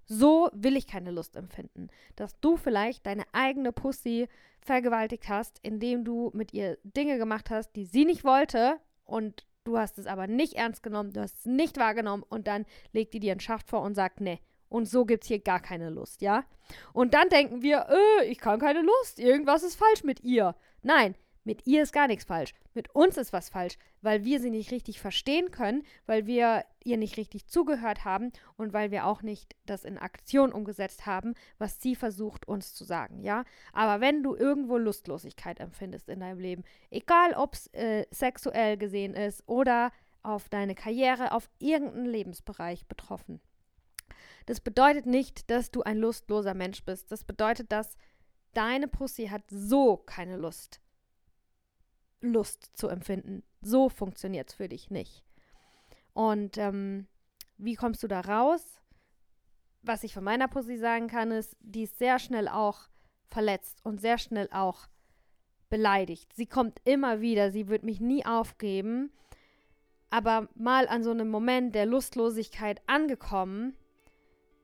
So 0.04 0.50
will 0.52 0.76
ich 0.76 0.88
keine 0.88 1.12
Lust 1.12 1.36
empfinden. 1.36 1.86
Dass 2.16 2.38
du 2.40 2.56
vielleicht 2.56 3.06
deine 3.06 3.22
eigene 3.32 3.70
Pussy 3.70 4.26
vergewaltigt 4.60 5.28
hast, 5.28 5.60
indem 5.62 6.04
du 6.04 6.32
mit 6.34 6.52
ihr 6.52 6.78
Dinge 6.82 7.18
gemacht 7.18 7.50
hast, 7.50 7.76
die 7.76 7.84
sie 7.84 8.04
nicht 8.04 8.24
wollte 8.24 8.80
und 9.04 9.46
Du 9.64 9.78
hast 9.78 9.98
es 9.98 10.06
aber 10.06 10.26
nicht 10.26 10.54
ernst 10.54 10.82
genommen, 10.82 11.12
du 11.12 11.20
hast 11.20 11.38
es 11.38 11.46
nicht 11.46 11.76
wahrgenommen 11.76 12.24
und 12.28 12.48
dann 12.48 12.66
legt 12.92 13.14
die 13.14 13.20
dir 13.20 13.32
einen 13.32 13.40
Schacht 13.40 13.68
vor 13.68 13.82
und 13.82 13.94
sagt, 13.94 14.20
nee. 14.20 14.40
Und 14.68 14.86
so 14.86 15.04
gibt 15.04 15.22
es 15.22 15.28
hier 15.28 15.38
gar 15.38 15.60
keine 15.60 15.90
Lust, 15.90 16.22
ja? 16.22 16.44
Und 16.92 17.14
dann 17.14 17.28
denken 17.28 17.62
wir, 17.62 17.86
äh, 17.90 18.24
ich 18.24 18.38
kann 18.38 18.58
keine 18.58 18.80
Lust, 18.80 19.20
irgendwas 19.20 19.62
ist 19.62 19.76
falsch 19.76 20.02
mit 20.02 20.24
ihr. 20.24 20.56
Nein, 20.82 21.14
mit 21.44 21.66
ihr 21.66 21.82
ist 21.82 21.92
gar 21.92 22.06
nichts 22.06 22.24
falsch. 22.24 22.54
Mit 22.74 22.94
uns 22.94 23.16
ist 23.16 23.32
was 23.32 23.48
falsch, 23.48 23.76
weil 24.00 24.24
wir 24.24 24.40
sie 24.40 24.50
nicht 24.50 24.70
richtig 24.70 25.00
verstehen 25.00 25.50
können, 25.50 25.84
weil 26.06 26.26
wir 26.26 26.64
ihr 26.84 26.96
nicht 26.96 27.16
richtig 27.16 27.46
zugehört 27.46 28.04
haben 28.04 28.32
und 28.56 28.72
weil 28.72 28.90
wir 28.90 29.06
auch 29.06 29.22
nicht 29.22 29.56
das 29.66 29.84
in 29.84 29.98
Aktion 29.98 30.52
umgesetzt 30.52 31.04
haben, 31.06 31.34
was 31.58 31.82
sie 31.82 31.96
versucht 31.96 32.46
uns 32.46 32.74
zu 32.74 32.84
sagen, 32.84 33.22
ja? 33.22 33.44
Aber 33.72 34.00
wenn 34.00 34.22
du 34.22 34.36
irgendwo 34.36 34.78
Lustlosigkeit 34.78 35.58
empfindest 35.58 36.08
in 36.08 36.20
deinem 36.20 36.38
Leben, 36.38 36.64
egal 36.90 37.34
ob 37.34 37.54
es 37.54 37.66
äh, 37.68 38.06
sexuell 38.10 38.76
gesehen 38.76 39.14
ist 39.14 39.42
oder 39.48 39.90
auf 40.22 40.48
deine 40.48 40.76
Karriere, 40.76 41.32
auf 41.32 41.50
irgendeinen 41.58 42.06
Lebensbereich 42.06 42.86
betroffen. 42.86 43.40
Das 44.46 44.60
bedeutet 44.60 45.06
nicht, 45.06 45.50
dass 45.50 45.72
du 45.72 45.82
ein 45.82 45.98
lustloser 45.98 46.54
Mensch 46.54 46.84
bist. 46.84 47.10
Das 47.10 47.24
bedeutet, 47.24 47.72
dass 47.72 47.96
deine 48.54 48.86
Pussy 48.86 49.26
hat 49.26 49.42
so 49.48 49.96
keine 49.96 50.36
Lust 50.36 50.80
Lust 52.22 52.70
zu 52.76 52.88
empfinden. 52.88 53.42
So 53.60 53.88
funktioniert 53.88 54.50
es 54.50 54.54
für 54.54 54.68
dich 54.68 54.90
nicht. 54.90 55.24
Und 56.14 56.58
ähm, 56.58 57.06
wie 57.58 57.74
kommst 57.74 58.02
du 58.02 58.08
da 58.08 58.20
raus? 58.20 58.80
Was 59.82 60.04
ich 60.04 60.14
von 60.14 60.24
meiner 60.24 60.48
Pussy 60.48 60.76
sagen 60.76 61.08
kann, 61.08 61.30
ist, 61.30 61.56
die 61.60 61.82
ist 61.82 61.98
sehr 61.98 62.18
schnell 62.18 62.48
auch 62.48 62.88
verletzt 63.28 63.84
und 63.84 64.00
sehr 64.00 64.18
schnell 64.18 64.48
auch 64.52 64.86
beleidigt. 65.68 66.32
Sie 66.34 66.46
kommt 66.46 66.80
immer 66.84 67.20
wieder, 67.20 67.50
sie 67.50 67.68
wird 67.68 67.82
mich 67.82 68.00
nie 68.00 68.24
aufgeben. 68.26 69.12
Aber 70.10 70.48
mal 70.54 70.86
an 70.86 71.02
so 71.02 71.10
einem 71.10 71.30
Moment 71.30 71.74
der 71.74 71.86
Lustlosigkeit 71.86 72.82
angekommen, 72.86 73.74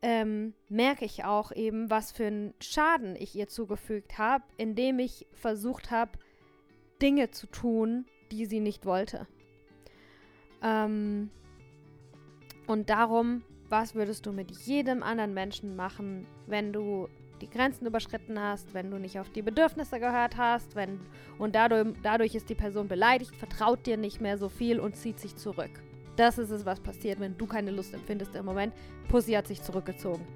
ähm, 0.03 0.55
merke 0.69 1.05
ich 1.05 1.25
auch 1.25 1.51
eben, 1.53 1.91
was 1.91 2.13
für 2.13 2.27
einen 2.27 2.55
Schaden 2.61 3.17
ich 3.17 3.35
ihr 3.35 3.49
zugefügt 3.49 4.19
habe, 4.19 4.45
indem 4.59 4.99
ich 4.99 5.27
versucht 5.33 5.91
habe, 5.91 6.19
Dinge 7.01 7.31
zu 7.31 7.47
tun, 7.47 8.07
die 8.31 8.47
sie 8.47 8.61
nicht 8.61 8.87
wollte. 8.87 9.27
Ähm, 10.63 11.31
und 12.67 12.91
darum, 12.91 13.43
was 13.69 13.95
würdest 13.95 14.27
du 14.27 14.33
mit 14.33 14.51
jedem 14.51 15.03
anderen 15.03 15.35
Menschen 15.35 15.77
machen, 15.77 16.27
wenn 16.47 16.73
du 16.73 17.09
die 17.41 17.49
Grenzen 17.49 17.87
überschritten 17.87 18.41
hast, 18.41 18.75
wenn 18.75 18.91
du 18.91 18.99
nicht 18.99 19.19
auf 19.19 19.31
die 19.31 19.43
Bedürfnisse 19.43 20.01
gehört 20.01 20.37
hast, 20.37 20.75
wenn 20.75 21.01
und 21.39 21.55
dadurch, 21.55 21.95
dadurch 22.03 22.35
ist 22.35 22.49
die 22.51 22.55
Person 22.55 22.89
beleidigt, 22.89 23.35
vertraut 23.37 23.87
dir 23.87 23.97
nicht 23.97 24.21
mehr 24.21 24.39
so 24.39 24.49
viel 24.49 24.81
und 24.81 24.97
zieht 24.97 25.21
sich 25.21 25.37
zurück. 25.37 25.71
Das 26.17 26.37
ist 26.37 26.51
es, 26.51 26.67
was 26.67 26.81
passiert, 26.81 27.21
wenn 27.21 27.39
du 27.39 27.47
keine 27.47 27.71
Lust 27.71 27.95
empfindest 27.95 28.35
im 28.35 28.45
Moment. 28.45 28.75
Pussy 29.09 29.33
hat 29.33 29.47
sich 29.47 29.63
zurückgezogen. 29.63 30.27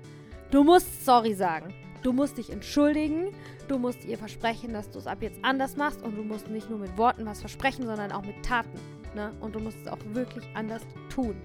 Du 0.53 0.63
musst 0.63 1.05
sorry 1.05 1.35
sagen. 1.35 1.75
Du 2.03 2.13
musst 2.13 2.37
dich 2.37 2.51
entschuldigen, 2.51 3.29
du 3.69 3.79
musst 3.79 4.05
ihr 4.05 4.19
versprechen, 4.19 4.73
dass 4.73 4.91
du 4.91 4.99
es 4.99 5.07
ab 5.07 5.19
jetzt 5.21 5.39
anders 5.43 5.77
machst 5.77 6.03
und 6.03 6.17
du 6.17 6.25
musst 6.25 6.49
nicht 6.49 6.69
nur 6.69 6.81
mit 6.81 6.97
Worten 6.99 7.25
was 7.27 7.41
versprechen, 7.41 7.87
sondern 7.87 8.11
auch 8.11 8.23
mit 8.23 8.43
Taten. 8.45 8.79
Ne? 9.15 9.33
Und 9.41 9.55
du 9.55 9.61
musst 9.61 9.79
es 9.83 9.89
auch 9.89 9.99
wirklich 10.13 10.45
anders 10.55 10.83
tun. 11.15 11.37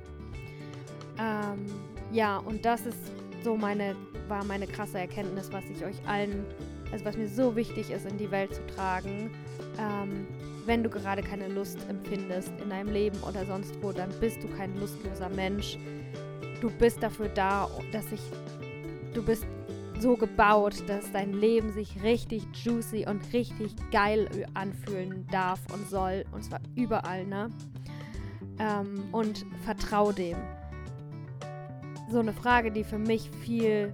Ähm, 1.19 1.65
ja, 2.11 2.37
und 2.37 2.65
das 2.65 2.85
ist 2.85 2.97
so 3.43 3.55
meine, 3.55 3.95
war 4.27 4.43
meine 4.45 4.65
krasse 4.65 4.97
Erkenntnis, 4.97 5.51
was 5.51 5.63
ich 5.65 5.85
euch 5.85 5.95
allen, 6.07 6.43
also 6.91 7.05
was 7.05 7.17
mir 7.17 7.27
so 7.27 7.55
wichtig 7.55 7.91
ist, 7.91 8.05
in 8.05 8.17
die 8.17 8.31
Welt 8.31 8.55
zu 8.55 8.65
tragen. 8.67 9.31
Ähm, 9.79 10.25
wenn 10.65 10.83
du 10.83 10.89
gerade 10.89 11.21
keine 11.21 11.47
Lust 11.49 11.77
empfindest 11.87 12.51
in 12.61 12.69
deinem 12.69 12.91
Leben 12.91 13.17
oder 13.19 13.45
sonst 13.45 13.73
wo, 13.81 13.91
dann 13.91 14.09
bist 14.19 14.43
du 14.43 14.47
kein 14.47 14.77
lustloser 14.79 15.29
Mensch. 15.29 15.77
Du 16.61 16.71
bist 16.71 17.01
dafür 17.03 17.29
da, 17.29 17.69
dass 17.91 18.11
ich, 18.11 18.21
du 19.13 19.23
bist 19.23 19.45
so 20.01 20.15
gebaut, 20.15 20.83
dass 20.87 21.11
dein 21.11 21.33
Leben 21.33 21.71
sich 21.71 22.01
richtig 22.03 22.43
juicy 22.53 23.05
und 23.07 23.33
richtig 23.33 23.75
geil 23.91 24.29
anfühlen 24.53 25.25
darf 25.31 25.59
und 25.73 25.87
soll. 25.89 26.25
Und 26.31 26.43
zwar 26.43 26.59
überall, 26.75 27.25
ne? 27.25 27.49
Ähm, 28.59 29.05
und 29.11 29.45
vertrau 29.63 30.11
dem. 30.11 30.37
So 32.09 32.19
eine 32.19 32.33
Frage, 32.33 32.71
die 32.71 32.83
für 32.83 32.97
mich 32.97 33.29
viel 33.41 33.93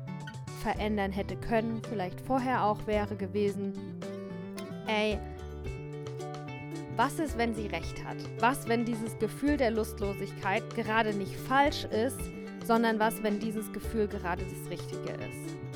verändern 0.62 1.12
hätte 1.12 1.36
können, 1.36 1.82
vielleicht 1.90 2.22
vorher 2.22 2.64
auch 2.64 2.88
wäre 2.88 3.16
gewesen, 3.16 3.74
ey, 4.88 5.20
was 6.96 7.20
ist, 7.20 7.38
wenn 7.38 7.56
sie 7.56 7.68
recht 7.68 8.04
hat? 8.06 8.18
Was, 8.40 8.68
wenn 8.68 8.86
dieses 8.86 9.18
Gefühl 9.18 9.58
der 9.58 9.72
Lustlosigkeit 9.72 10.64
gerade 10.76 11.14
nicht 11.14 11.36
falsch 11.36 11.86
ist, 11.86 12.20
sondern 12.66 13.00
was, 13.00 13.22
wenn 13.24 13.40
dieses 13.40 13.72
Gefühl 13.74 14.08
gerade 14.08 14.44
das 14.44 14.70
Richtige 14.70 15.12
ist? 15.14 15.73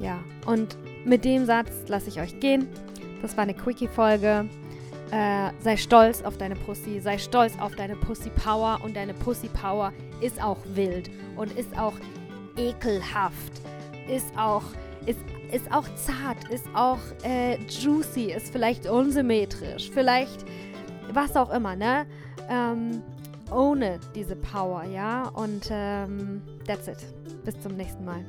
Ja, 0.00 0.18
und 0.46 0.76
mit 1.04 1.24
dem 1.24 1.44
Satz 1.44 1.70
lasse 1.88 2.08
ich 2.08 2.20
euch 2.20 2.40
gehen. 2.40 2.66
Das 3.22 3.36
war 3.36 3.42
eine 3.42 3.54
Quickie-Folge. 3.54 4.48
Äh, 5.12 5.50
sei 5.60 5.76
stolz 5.76 6.22
auf 6.22 6.38
deine 6.38 6.54
Pussy, 6.54 7.00
sei 7.00 7.18
stolz 7.18 7.58
auf 7.58 7.74
deine 7.74 7.96
Pussy 7.96 8.30
Power 8.30 8.78
und 8.82 8.96
deine 8.96 9.12
Pussy 9.12 9.48
Power 9.48 9.92
ist 10.20 10.42
auch 10.42 10.58
wild 10.74 11.10
und 11.36 11.52
ist 11.58 11.76
auch 11.76 11.94
ekelhaft, 12.56 13.52
ist 14.08 14.32
auch, 14.38 14.62
ist, 15.06 15.18
ist 15.52 15.70
auch 15.72 15.84
zart, 15.96 16.48
ist 16.50 16.66
auch 16.74 17.00
äh, 17.24 17.56
juicy, 17.66 18.32
ist 18.32 18.52
vielleicht 18.52 18.88
unsymmetrisch, 18.88 19.90
vielleicht 19.90 20.44
was 21.12 21.34
auch 21.34 21.50
immer, 21.50 21.74
ne? 21.74 22.06
Ähm, 22.48 23.02
ohne 23.52 23.98
diese 24.14 24.36
Power, 24.36 24.84
ja? 24.84 25.28
Und 25.30 25.68
ähm, 25.72 26.40
that's 26.68 26.86
it. 26.86 26.98
Bis 27.44 27.60
zum 27.60 27.76
nächsten 27.76 28.04
Mal. 28.04 28.24